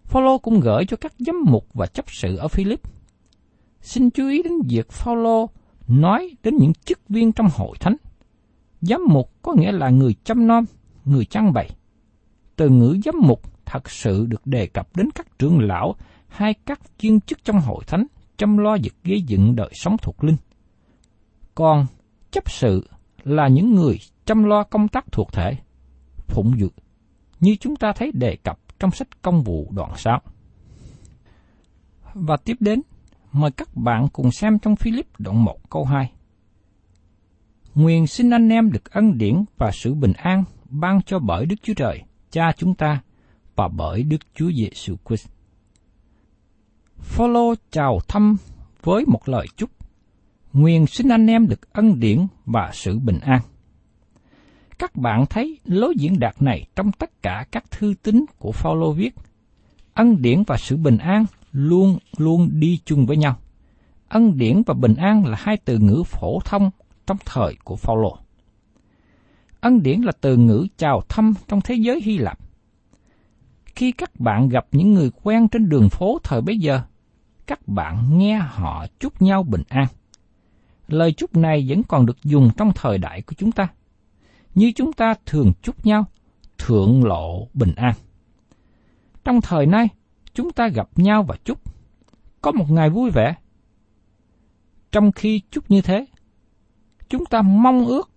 Phaolô 0.05 0.39
cũng 0.39 0.61
gửi 0.61 0.85
cho 0.87 0.97
các 0.97 1.13
giám 1.19 1.37
mục 1.47 1.67
và 1.75 1.87
chấp 1.87 2.05
sự 2.09 2.37
ở 2.37 2.49
Philip. 2.49 2.81
Xin 3.81 4.11
chú 4.11 4.29
ý 4.29 4.43
đến 4.43 4.53
việc 4.69 4.91
Phaolô 4.91 5.51
nói 5.89 6.37
đến 6.43 6.57
những 6.57 6.73
chức 6.85 7.09
viên 7.09 7.33
trong 7.33 7.49
hội 7.55 7.77
thánh. 7.81 7.97
Giám 8.81 9.01
mục 9.09 9.31
có 9.43 9.55
nghĩa 9.55 9.73
là 9.73 9.91
người 9.91 10.15
chăm 10.25 10.47
nom, 10.47 10.65
người 11.05 11.25
trang 11.25 11.53
bày. 11.53 11.71
Từ 12.57 12.69
ngữ 12.69 12.99
giám 13.05 13.15
mục 13.21 13.67
thật 13.67 13.91
sự 13.91 14.27
được 14.27 14.47
đề 14.47 14.67
cập 14.67 14.97
đến 14.97 15.11
các 15.15 15.39
trưởng 15.39 15.61
lão 15.61 15.95
hay 16.29 16.55
các 16.55 16.81
chuyên 16.99 17.21
chức 17.21 17.45
trong 17.45 17.61
hội 17.61 17.85
thánh 17.87 18.07
chăm 18.37 18.59
lo 18.59 18.77
việc 18.83 18.95
gây 19.05 19.23
dựng 19.23 19.57
đời 19.57 19.71
sống 19.73 19.97
thuộc 20.03 20.25
linh. 20.25 20.37
Còn 21.55 21.87
chấp 22.31 22.51
sự 22.51 22.89
là 23.25 23.49
những 23.49 23.75
người 23.75 23.99
chăm 24.25 24.45
lo 24.45 24.65
công 24.65 24.89
tác 24.89 25.13
thuộc 25.13 25.33
thể, 25.33 25.57
phụng 26.27 26.59
dự, 26.59 26.69
như 27.41 27.57
chúng 27.61 27.77
ta 27.77 27.93
thấy 27.93 28.13
đề 28.15 28.37
cập 28.37 28.59
trong 28.79 28.91
sách 28.91 29.23
công 29.23 29.43
vụ 29.43 29.69
đoạn 29.71 29.93
6. 29.97 30.21
Và 32.15 32.37
tiếp 32.37 32.57
đến, 32.61 32.81
mời 33.33 33.51
các 33.51 33.77
bạn 33.77 34.09
cùng 34.13 34.31
xem 34.31 34.59
trong 34.59 34.77
Philip 34.77 35.07
đoạn 35.19 35.45
1 35.45 35.71
câu 35.71 35.85
2. 35.85 36.13
Nguyện 37.75 38.07
xin 38.07 38.31
anh 38.31 38.49
em 38.49 38.73
được 38.73 38.91
ân 38.91 39.19
điển 39.19 39.45
và 39.59 39.71
sự 39.73 39.95
bình 39.95 40.13
an 40.13 40.45
ban 40.71 41.03
cho 41.03 41.19
bởi 41.19 41.47
Đức 41.47 41.57
Chúa 41.63 41.75
Trời, 41.75 42.03
Cha 42.31 42.53
chúng 42.57 42.75
ta, 42.75 43.01
và 43.57 43.69
bởi 43.69 44.03
Đức 44.03 44.21
Chúa 44.35 44.51
Giêsu 44.51 44.97
Christ. 45.09 45.34
Phaolô 46.99 47.55
chào 47.71 47.99
thăm 48.09 48.37
với 48.83 49.05
một 49.07 49.29
lời 49.29 49.47
chúc. 49.57 49.71
Nguyện 50.53 50.87
xin 50.87 51.09
anh 51.09 51.27
em 51.27 51.49
được 51.49 51.73
ân 51.73 52.01
điển 52.01 52.27
và 52.47 52.71
sự 52.73 52.99
bình 52.99 53.19
an. 53.21 53.41
Các 54.79 54.97
bạn 54.97 55.27
thấy 55.31 55.59
lối 55.65 55.95
diễn 55.97 56.19
đạt 56.19 56.43
này 56.43 56.67
trong 56.77 56.93
tất 56.93 57.23
cả 57.23 57.47
các 57.53 57.71
thư 57.71 57.95
tín 58.03 58.25
của 58.39 58.53
Phaolô 58.53 58.93
viết. 58.93 59.15
Ân 59.95 60.23
điển 60.23 60.43
và 60.47 60.57
sự 60.57 60.77
bình 60.77 60.99
an 60.99 61.25
luôn 61.53 61.99
luôn 62.17 62.51
đi 62.53 62.79
chung 62.85 63.07
với 63.07 63.17
nhau. 63.17 63.37
Ân 64.09 64.39
điển 64.39 64.63
và 64.67 64.75
bình 64.75 64.95
an 64.95 65.27
là 65.27 65.37
hai 65.41 65.57
từ 65.57 65.79
ngữ 65.79 66.03
phổ 66.07 66.41
thông 66.45 66.71
trong 67.07 67.17
thời 67.25 67.57
của 67.65 67.77
Phaolô. 67.77 68.19
Ân 69.61 69.83
điển 69.83 70.01
là 70.01 70.13
từ 70.21 70.37
ngữ 70.37 70.67
chào 70.77 71.03
thăm 71.09 71.35
trong 71.49 71.61
thế 71.61 71.75
giới 71.75 72.01
Hy 72.01 72.19
Lạp. 72.19 72.39
Khi 73.77 73.93
các 73.93 74.21
bạn 74.21 74.49
gặp 74.49 74.67
những 74.73 74.95
người 74.95 75.11
quen 75.23 75.49
trên 75.49 75.69
đường 75.69 75.89
phố 75.89 76.19
thời 76.23 76.41
bấy 76.41 76.59
giờ, 76.59 76.81
các 77.47 77.69
bạn 77.69 78.19
nghe 78.19 78.39
họ 78.39 78.87
chúc 79.01 79.23
nhau 79.23 79.43
bình 79.43 79.63
an. 79.69 79.87
Lời 80.89 81.13
chúc 81.13 81.37
này 81.37 81.67
vẫn 81.69 81.83
còn 81.83 82.07
được 82.07 82.23
dùng 82.25 82.51
trong 82.57 82.73
thời 82.75 82.99
đại 82.99 83.23
của 83.23 83.35
chúng 83.39 83.53
ta 83.53 83.69
như 84.55 84.73
chúng 84.73 84.93
ta 84.93 85.15
thường 85.27 85.53
chúc 85.63 85.87
nhau, 85.87 86.05
thượng 86.59 87.05
lộ 87.05 87.49
bình 87.55 87.75
an. 87.77 87.95
Trong 89.25 89.41
thời 89.41 89.67
nay, 89.67 89.89
chúng 90.35 90.53
ta 90.53 90.69
gặp 90.69 90.89
nhau 90.97 91.23
và 91.23 91.37
chúc, 91.45 91.59
có 92.43 92.53
một 92.53 92.71
ngày 92.71 92.91
vui 92.91 93.11
vẻ. 93.11 93.35
Trong 94.93 95.13
khi 95.13 95.41
chúc 95.51 95.71
như 95.71 95.81
thế, 95.81 96.07
chúng 97.09 97.27
ta 97.27 97.43
mong 97.43 97.87
ước 97.87 98.11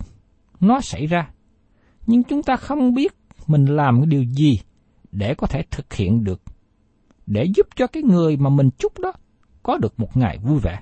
nó 0.60 0.82
xảy 0.82 1.06
ra, 1.08 1.30
nhưng 2.08 2.24
chúng 2.24 2.44
ta 2.44 2.56
không 2.56 2.94
biết 2.94 3.16
mình 3.48 3.66
làm 3.66 4.00
cái 4.00 4.06
điều 4.06 4.24
gì 4.24 4.60
để 5.18 5.36
có 5.36 5.48
thể 5.48 5.64
thực 5.72 5.94
hiện 5.94 6.24
được, 6.24 6.42
để 7.26 7.46
giúp 7.56 7.68
cho 7.76 7.88
cái 7.88 8.04
người 8.04 8.38
mà 8.38 8.50
mình 8.50 8.70
chúc 8.78 9.00
đó 9.00 9.14
có 9.64 9.78
được 9.78 10.00
một 10.00 10.18
ngày 10.18 10.38
vui 10.38 10.60
vẻ. 10.60 10.80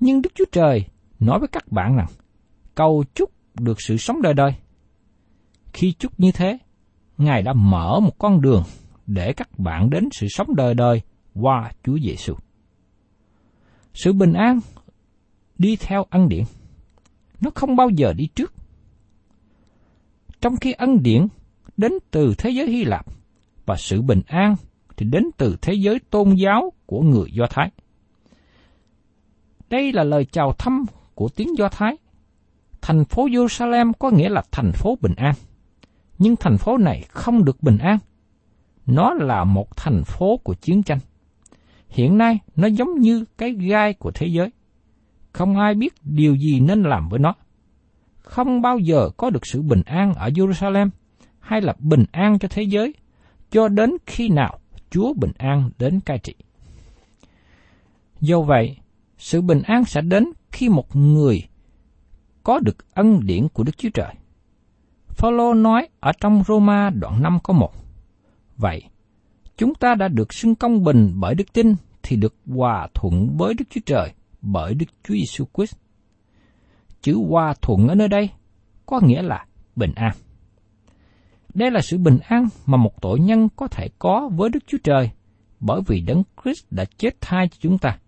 Nhưng 0.00 0.22
Đức 0.22 0.30
Chúa 0.34 0.44
Trời 0.52 0.86
nói 1.20 1.38
với 1.38 1.48
các 1.48 1.72
bạn 1.72 1.96
rằng, 1.96 2.06
cầu 2.74 3.04
chúc 3.14 3.30
được 3.54 3.80
sự 3.80 3.96
sống 3.96 4.22
đời 4.22 4.34
đời. 4.34 4.54
Khi 5.72 5.92
chúc 5.98 6.20
như 6.20 6.32
thế, 6.32 6.58
Ngài 7.18 7.42
đã 7.42 7.52
mở 7.52 8.00
một 8.00 8.18
con 8.18 8.40
đường 8.40 8.62
để 9.06 9.32
các 9.32 9.58
bạn 9.58 9.90
đến 9.90 10.08
sự 10.12 10.26
sống 10.30 10.54
đời 10.56 10.74
đời 10.74 11.02
qua 11.34 11.72
Chúa 11.84 11.98
Giêsu. 11.98 12.34
Sự 13.94 14.12
bình 14.12 14.32
an 14.32 14.60
đi 15.58 15.76
theo 15.76 16.04
ân 16.10 16.28
điển. 16.28 16.44
Nó 17.40 17.50
không 17.54 17.76
bao 17.76 17.88
giờ 17.90 18.12
đi 18.12 18.26
trước. 18.34 18.52
Trong 20.40 20.56
khi 20.56 20.72
ân 20.72 21.02
điển 21.02 21.26
đến 21.78 21.92
từ 22.10 22.34
thế 22.38 22.50
giới 22.50 22.66
Hy 22.66 22.84
Lạp 22.84 23.06
và 23.66 23.76
sự 23.76 24.02
bình 24.02 24.22
an 24.26 24.54
thì 24.96 25.06
đến 25.06 25.24
từ 25.36 25.56
thế 25.62 25.74
giới 25.74 25.98
tôn 26.10 26.34
giáo 26.34 26.72
của 26.86 27.00
người 27.00 27.30
Do 27.32 27.46
Thái. 27.50 27.70
Đây 29.70 29.92
là 29.92 30.04
lời 30.04 30.24
chào 30.24 30.52
thăm 30.58 30.84
của 31.14 31.28
tiếng 31.28 31.58
Do 31.58 31.68
Thái 31.68 31.96
Thành 32.88 33.04
phố 33.04 33.26
Jerusalem 33.28 33.92
có 33.98 34.10
nghĩa 34.10 34.28
là 34.28 34.42
thành 34.52 34.72
phố 34.72 34.98
bình 35.00 35.14
an. 35.16 35.34
Nhưng 36.18 36.36
thành 36.36 36.58
phố 36.58 36.76
này 36.76 37.04
không 37.08 37.44
được 37.44 37.62
bình 37.62 37.78
an. 37.78 37.98
Nó 38.86 39.14
là 39.14 39.44
một 39.44 39.76
thành 39.76 40.04
phố 40.04 40.36
của 40.36 40.54
chiến 40.54 40.82
tranh. 40.82 40.98
Hiện 41.88 42.18
nay, 42.18 42.38
nó 42.56 42.66
giống 42.66 42.98
như 43.00 43.24
cái 43.38 43.50
gai 43.52 43.94
của 43.94 44.10
thế 44.10 44.26
giới. 44.26 44.50
Không 45.32 45.58
ai 45.58 45.74
biết 45.74 45.94
điều 46.02 46.36
gì 46.36 46.60
nên 46.60 46.82
làm 46.82 47.08
với 47.08 47.18
nó. 47.18 47.34
Không 48.18 48.62
bao 48.62 48.78
giờ 48.78 49.10
có 49.16 49.30
được 49.30 49.46
sự 49.46 49.62
bình 49.62 49.82
an 49.86 50.14
ở 50.14 50.28
Jerusalem 50.28 50.88
hay 51.48 51.60
là 51.60 51.74
bình 51.78 52.04
an 52.12 52.38
cho 52.38 52.48
thế 52.50 52.62
giới 52.62 52.94
cho 53.50 53.68
đến 53.68 53.90
khi 54.06 54.28
nào 54.28 54.58
Chúa 54.90 55.14
bình 55.14 55.32
an 55.38 55.70
đến 55.78 56.00
cai 56.00 56.18
trị. 56.18 56.34
Do 58.20 58.40
vậy, 58.40 58.76
sự 59.18 59.40
bình 59.40 59.62
an 59.62 59.84
sẽ 59.84 60.00
đến 60.00 60.24
khi 60.52 60.68
một 60.68 60.96
người 60.96 61.42
có 62.42 62.58
được 62.58 62.94
ân 62.94 63.20
điển 63.26 63.48
của 63.48 63.62
Đức 63.64 63.78
Chúa 63.78 63.88
Trời. 63.94 64.14
Phaolô 65.08 65.54
nói 65.54 65.88
ở 66.00 66.12
trong 66.20 66.42
Roma 66.48 66.90
đoạn 66.90 67.22
5 67.22 67.38
có 67.42 67.52
một. 67.52 67.72
Vậy, 68.56 68.82
chúng 69.56 69.74
ta 69.74 69.94
đã 69.94 70.08
được 70.08 70.34
xưng 70.34 70.54
công 70.54 70.84
bình 70.84 71.12
bởi 71.14 71.34
đức 71.34 71.52
tin 71.52 71.74
thì 72.02 72.16
được 72.16 72.34
hòa 72.46 72.88
thuận 72.94 73.36
với 73.36 73.54
Đức 73.54 73.64
Chúa 73.70 73.80
Trời 73.86 74.12
bởi 74.42 74.74
Đức 74.74 74.86
Chúa 75.04 75.14
Giêsu 75.14 75.44
Christ. 75.56 75.76
Chữ 77.02 77.18
hòa 77.28 77.54
thuận 77.62 77.88
ở 77.88 77.94
nơi 77.94 78.08
đây 78.08 78.30
có 78.86 79.00
nghĩa 79.02 79.22
là 79.22 79.46
bình 79.76 79.92
an. 79.94 80.12
Đây 81.54 81.70
là 81.70 81.80
sự 81.80 81.98
bình 81.98 82.18
an 82.28 82.48
mà 82.66 82.76
một 82.76 83.02
tội 83.02 83.20
nhân 83.20 83.48
có 83.56 83.68
thể 83.68 83.88
có 83.98 84.30
với 84.36 84.50
Đức 84.50 84.64
Chúa 84.66 84.78
Trời 84.84 85.10
bởi 85.60 85.80
vì 85.86 86.00
Đấng 86.00 86.22
Christ 86.42 86.64
đã 86.70 86.84
chết 86.98 87.20
thay 87.20 87.48
cho 87.48 87.56
chúng 87.60 87.78
ta. 87.78 87.98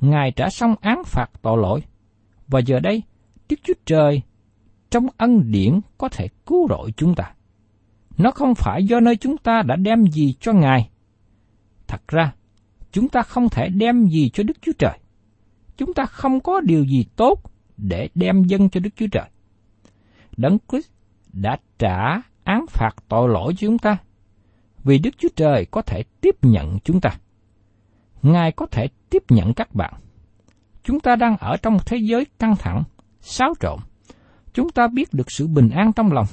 Ngài 0.00 0.32
trả 0.32 0.50
xong 0.50 0.74
án 0.80 1.02
phạt 1.04 1.30
tội 1.42 1.58
lỗi 1.58 1.82
và 2.48 2.60
giờ 2.60 2.80
đây 2.80 3.02
Đức 3.48 3.56
Chúa 3.62 3.74
Trời 3.86 4.22
trong 4.90 5.06
ân 5.16 5.50
điển 5.50 5.80
có 5.98 6.08
thể 6.08 6.28
cứu 6.46 6.68
rỗi 6.68 6.92
chúng 6.96 7.14
ta. 7.14 7.32
Nó 8.18 8.30
không 8.30 8.54
phải 8.54 8.84
do 8.84 9.00
nơi 9.00 9.16
chúng 9.16 9.36
ta 9.36 9.62
đã 9.62 9.76
đem 9.76 10.06
gì 10.06 10.34
cho 10.40 10.52
Ngài. 10.52 10.90
Thật 11.86 12.08
ra, 12.08 12.32
chúng 12.92 13.08
ta 13.08 13.22
không 13.22 13.48
thể 13.48 13.68
đem 13.68 14.06
gì 14.06 14.30
cho 14.32 14.42
Đức 14.42 14.56
Chúa 14.62 14.72
Trời. 14.78 14.98
Chúng 15.76 15.94
ta 15.94 16.06
không 16.06 16.40
có 16.40 16.60
điều 16.60 16.84
gì 16.84 17.04
tốt 17.16 17.42
để 17.76 18.08
đem 18.14 18.42
dân 18.42 18.70
cho 18.70 18.80
Đức 18.80 18.90
Chúa 18.96 19.06
Trời. 19.12 19.28
Đấng 20.36 20.58
Christ 20.68 20.88
đã 21.32 21.58
trả 21.78 22.22
án 22.44 22.64
phạt 22.68 22.96
tội 23.08 23.28
lỗi 23.28 23.52
cho 23.56 23.66
chúng 23.66 23.78
ta, 23.78 23.96
vì 24.84 24.98
Đức 24.98 25.10
Chúa 25.18 25.28
Trời 25.36 25.66
có 25.70 25.82
thể 25.82 26.02
tiếp 26.20 26.36
nhận 26.42 26.78
chúng 26.84 27.00
ta. 27.00 27.10
Ngài 28.22 28.52
có 28.52 28.66
thể 28.66 28.86
tiếp 29.10 29.22
nhận 29.28 29.54
các 29.54 29.74
bạn. 29.74 29.94
chúng 30.82 31.00
ta 31.00 31.16
đang 31.16 31.36
ở 31.36 31.56
trong 31.56 31.72
một 31.72 31.86
thế 31.86 31.96
giới 31.96 32.26
căng 32.38 32.56
thẳng, 32.56 32.82
xáo 33.20 33.52
trộn. 33.60 33.78
Chúng 34.52 34.70
ta 34.70 34.88
biết 34.88 35.14
được 35.14 35.30
sự 35.30 35.46
bình 35.46 35.70
an 35.70 35.92
trong 35.92 36.12
lòng. 36.12 36.26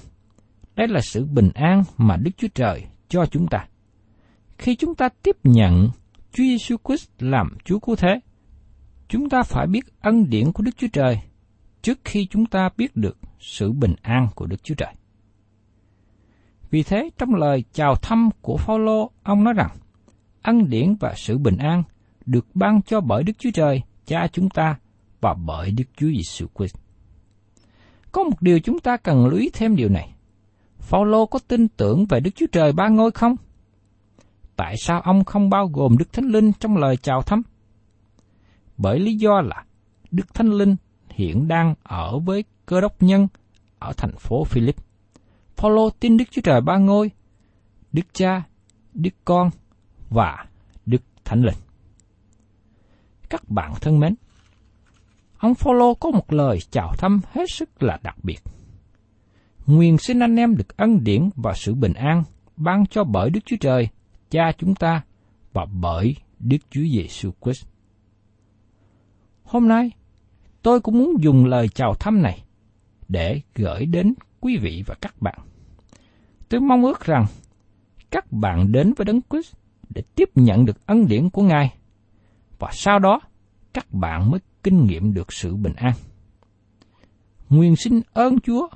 Đây 0.75 0.87
là 0.87 0.99
sự 1.01 1.25
bình 1.25 1.49
an 1.53 1.83
mà 1.97 2.17
Đức 2.17 2.31
Chúa 2.37 2.47
Trời 2.55 2.83
cho 3.09 3.25
chúng 3.25 3.47
ta. 3.47 3.67
Khi 4.57 4.75
chúng 4.75 4.95
ta 4.95 5.09
tiếp 5.23 5.35
nhận 5.43 5.89
Chúa 6.31 6.43
Giêsu 6.43 6.75
Christ 6.87 7.09
làm 7.19 7.57
Chúa 7.65 7.79
cứu 7.79 7.95
thế, 7.95 8.19
chúng 9.07 9.29
ta 9.29 9.43
phải 9.43 9.67
biết 9.67 10.01
ân 10.01 10.29
điển 10.29 10.51
của 10.51 10.63
Đức 10.63 10.77
Chúa 10.77 10.87
Trời 10.93 11.19
trước 11.81 11.99
khi 12.05 12.27
chúng 12.29 12.45
ta 12.45 12.69
biết 12.77 12.95
được 12.95 13.17
sự 13.39 13.71
bình 13.71 13.95
an 14.01 14.27
của 14.35 14.45
Đức 14.45 14.63
Chúa 14.63 14.75
Trời. 14.75 14.93
Vì 16.69 16.83
thế, 16.83 17.09
trong 17.17 17.35
lời 17.35 17.63
chào 17.73 17.95
thăm 17.95 18.29
của 18.41 18.57
Phaolô, 18.57 19.11
ông 19.23 19.43
nói 19.43 19.53
rằng, 19.53 19.69
ân 20.41 20.69
điển 20.69 20.95
và 20.99 21.13
sự 21.15 21.37
bình 21.37 21.57
an 21.57 21.83
được 22.25 22.45
ban 22.53 22.81
cho 22.81 23.01
bởi 23.01 23.23
Đức 23.23 23.33
Chúa 23.39 23.51
Trời, 23.53 23.81
Cha 24.05 24.27
chúng 24.31 24.49
ta 24.49 24.75
và 25.21 25.33
bởi 25.33 25.71
Đức 25.71 25.83
Chúa 25.97 26.07
Giêsu 26.07 26.47
Christ. 26.57 26.75
Có 28.11 28.23
một 28.23 28.41
điều 28.41 28.59
chúng 28.59 28.79
ta 28.79 28.97
cần 28.97 29.25
lưu 29.25 29.39
ý 29.39 29.49
thêm 29.53 29.75
điều 29.75 29.89
này. 29.89 30.13
Phaolô 30.79 31.25
có 31.25 31.39
tin 31.47 31.67
tưởng 31.67 32.05
về 32.05 32.19
Đức 32.19 32.31
Chúa 32.35 32.45
Trời 32.51 32.71
ba 32.71 32.87
ngôi 32.87 33.11
không? 33.11 33.35
Tại 34.55 34.75
sao 34.77 35.01
ông 35.01 35.23
không 35.23 35.49
bao 35.49 35.67
gồm 35.67 35.97
Đức 35.97 36.13
Thánh 36.13 36.25
Linh 36.25 36.51
trong 36.59 36.77
lời 36.77 36.97
chào 36.97 37.21
thăm? 37.21 37.41
Bởi 38.77 38.99
lý 38.99 39.15
do 39.15 39.41
là 39.41 39.65
Đức 40.11 40.33
Thánh 40.33 40.49
Linh 40.49 40.75
hiện 41.09 41.47
đang 41.47 41.75
ở 41.83 42.19
với 42.19 42.43
cơ 42.65 42.81
đốc 42.81 43.03
nhân 43.03 43.27
ở 43.79 43.93
thành 43.97 44.15
phố 44.17 44.43
Philip. 44.43 44.75
Phaolô 45.57 45.89
tin 45.89 46.17
Đức 46.17 46.25
Chúa 46.31 46.41
Trời 46.41 46.61
ba 46.61 46.77
ngôi, 46.77 47.11
Đức 47.91 48.05
Cha, 48.13 48.43
Đức 48.93 49.13
Con 49.25 49.49
và 50.09 50.45
Đức 50.85 51.01
Thánh 51.25 51.41
Linh. 51.41 51.57
Các 53.29 53.49
bạn 53.49 53.73
thân 53.81 53.99
mến, 53.99 54.15
ông 55.37 55.55
Phaolô 55.55 55.93
có 55.93 56.11
một 56.11 56.33
lời 56.33 56.59
chào 56.71 56.93
thăm 56.97 57.21
hết 57.31 57.45
sức 57.49 57.83
là 57.83 57.99
đặc 58.03 58.15
biệt. 58.23 58.39
Nguyện 59.65 59.97
xin 59.97 60.19
anh 60.19 60.35
em 60.35 60.57
được 60.57 60.77
ân 60.77 61.03
điển 61.03 61.29
và 61.35 61.53
sự 61.55 61.75
bình 61.75 61.93
an 61.93 62.23
ban 62.57 62.85
cho 62.85 63.03
bởi 63.03 63.29
Đức 63.29 63.39
Chúa 63.45 63.57
Trời, 63.59 63.87
Cha 64.29 64.51
chúng 64.57 64.75
ta 64.75 65.03
và 65.53 65.65
bởi 65.65 66.15
Đức 66.39 66.57
Chúa 66.69 66.83
Giêsu 66.93 67.31
Christ. 67.41 67.65
Hôm 69.43 69.67
nay, 69.67 69.91
tôi 70.61 70.79
cũng 70.79 70.97
muốn 70.97 71.13
dùng 71.19 71.45
lời 71.45 71.67
chào 71.69 71.93
thăm 71.93 72.21
này 72.21 72.43
để 73.07 73.41
gửi 73.55 73.85
đến 73.85 74.13
quý 74.39 74.57
vị 74.57 74.83
và 74.87 74.95
các 75.01 75.21
bạn. 75.21 75.46
Tôi 76.49 76.61
mong 76.61 76.83
ước 76.85 77.05
rằng 77.05 77.25
các 78.11 78.31
bạn 78.31 78.71
đến 78.71 78.93
với 78.97 79.05
Đấng 79.05 79.21
Christ 79.29 79.55
để 79.89 80.03
tiếp 80.15 80.29
nhận 80.35 80.65
được 80.65 80.85
ân 80.85 81.07
điển 81.07 81.29
của 81.29 81.41
Ngài 81.41 81.73
và 82.59 82.69
sau 82.73 82.99
đó, 82.99 83.19
các 83.73 83.93
bạn 83.93 84.31
mới 84.31 84.39
kinh 84.63 84.85
nghiệm 84.85 85.13
được 85.13 85.33
sự 85.33 85.55
bình 85.55 85.73
an. 85.75 85.93
Nguyên 87.49 87.75
xin 87.75 88.01
ơn 88.13 88.39
Chúa 88.39 88.67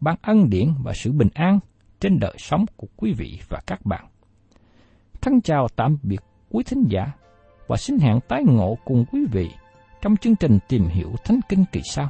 ban 0.00 0.16
ân 0.22 0.50
điển 0.50 0.74
và 0.82 0.92
sự 0.94 1.12
bình 1.12 1.28
an 1.34 1.58
trên 2.00 2.18
đời 2.18 2.34
sống 2.38 2.64
của 2.76 2.86
quý 2.96 3.12
vị 3.12 3.40
và 3.48 3.60
các 3.66 3.86
bạn. 3.86 4.06
Thân 5.20 5.40
chào 5.40 5.68
tạm 5.76 5.98
biệt 6.02 6.20
quý 6.50 6.64
thính 6.66 6.84
giả 6.88 7.12
và 7.66 7.76
xin 7.76 7.98
hẹn 7.98 8.20
tái 8.28 8.44
ngộ 8.46 8.78
cùng 8.84 9.04
quý 9.12 9.20
vị 9.32 9.50
trong 10.02 10.16
chương 10.16 10.36
trình 10.36 10.58
tìm 10.68 10.84
hiểu 10.84 11.12
Thánh 11.24 11.40
Kinh 11.48 11.64
kỳ 11.72 11.80
sau. 11.84 12.08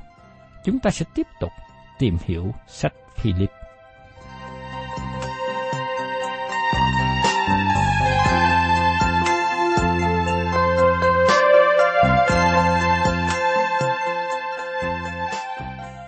Chúng 0.64 0.78
ta 0.78 0.90
sẽ 0.90 1.06
tiếp 1.14 1.26
tục 1.40 1.50
tìm 1.98 2.16
hiểu 2.24 2.52
sách 2.66 2.92
Philip. 3.16 3.50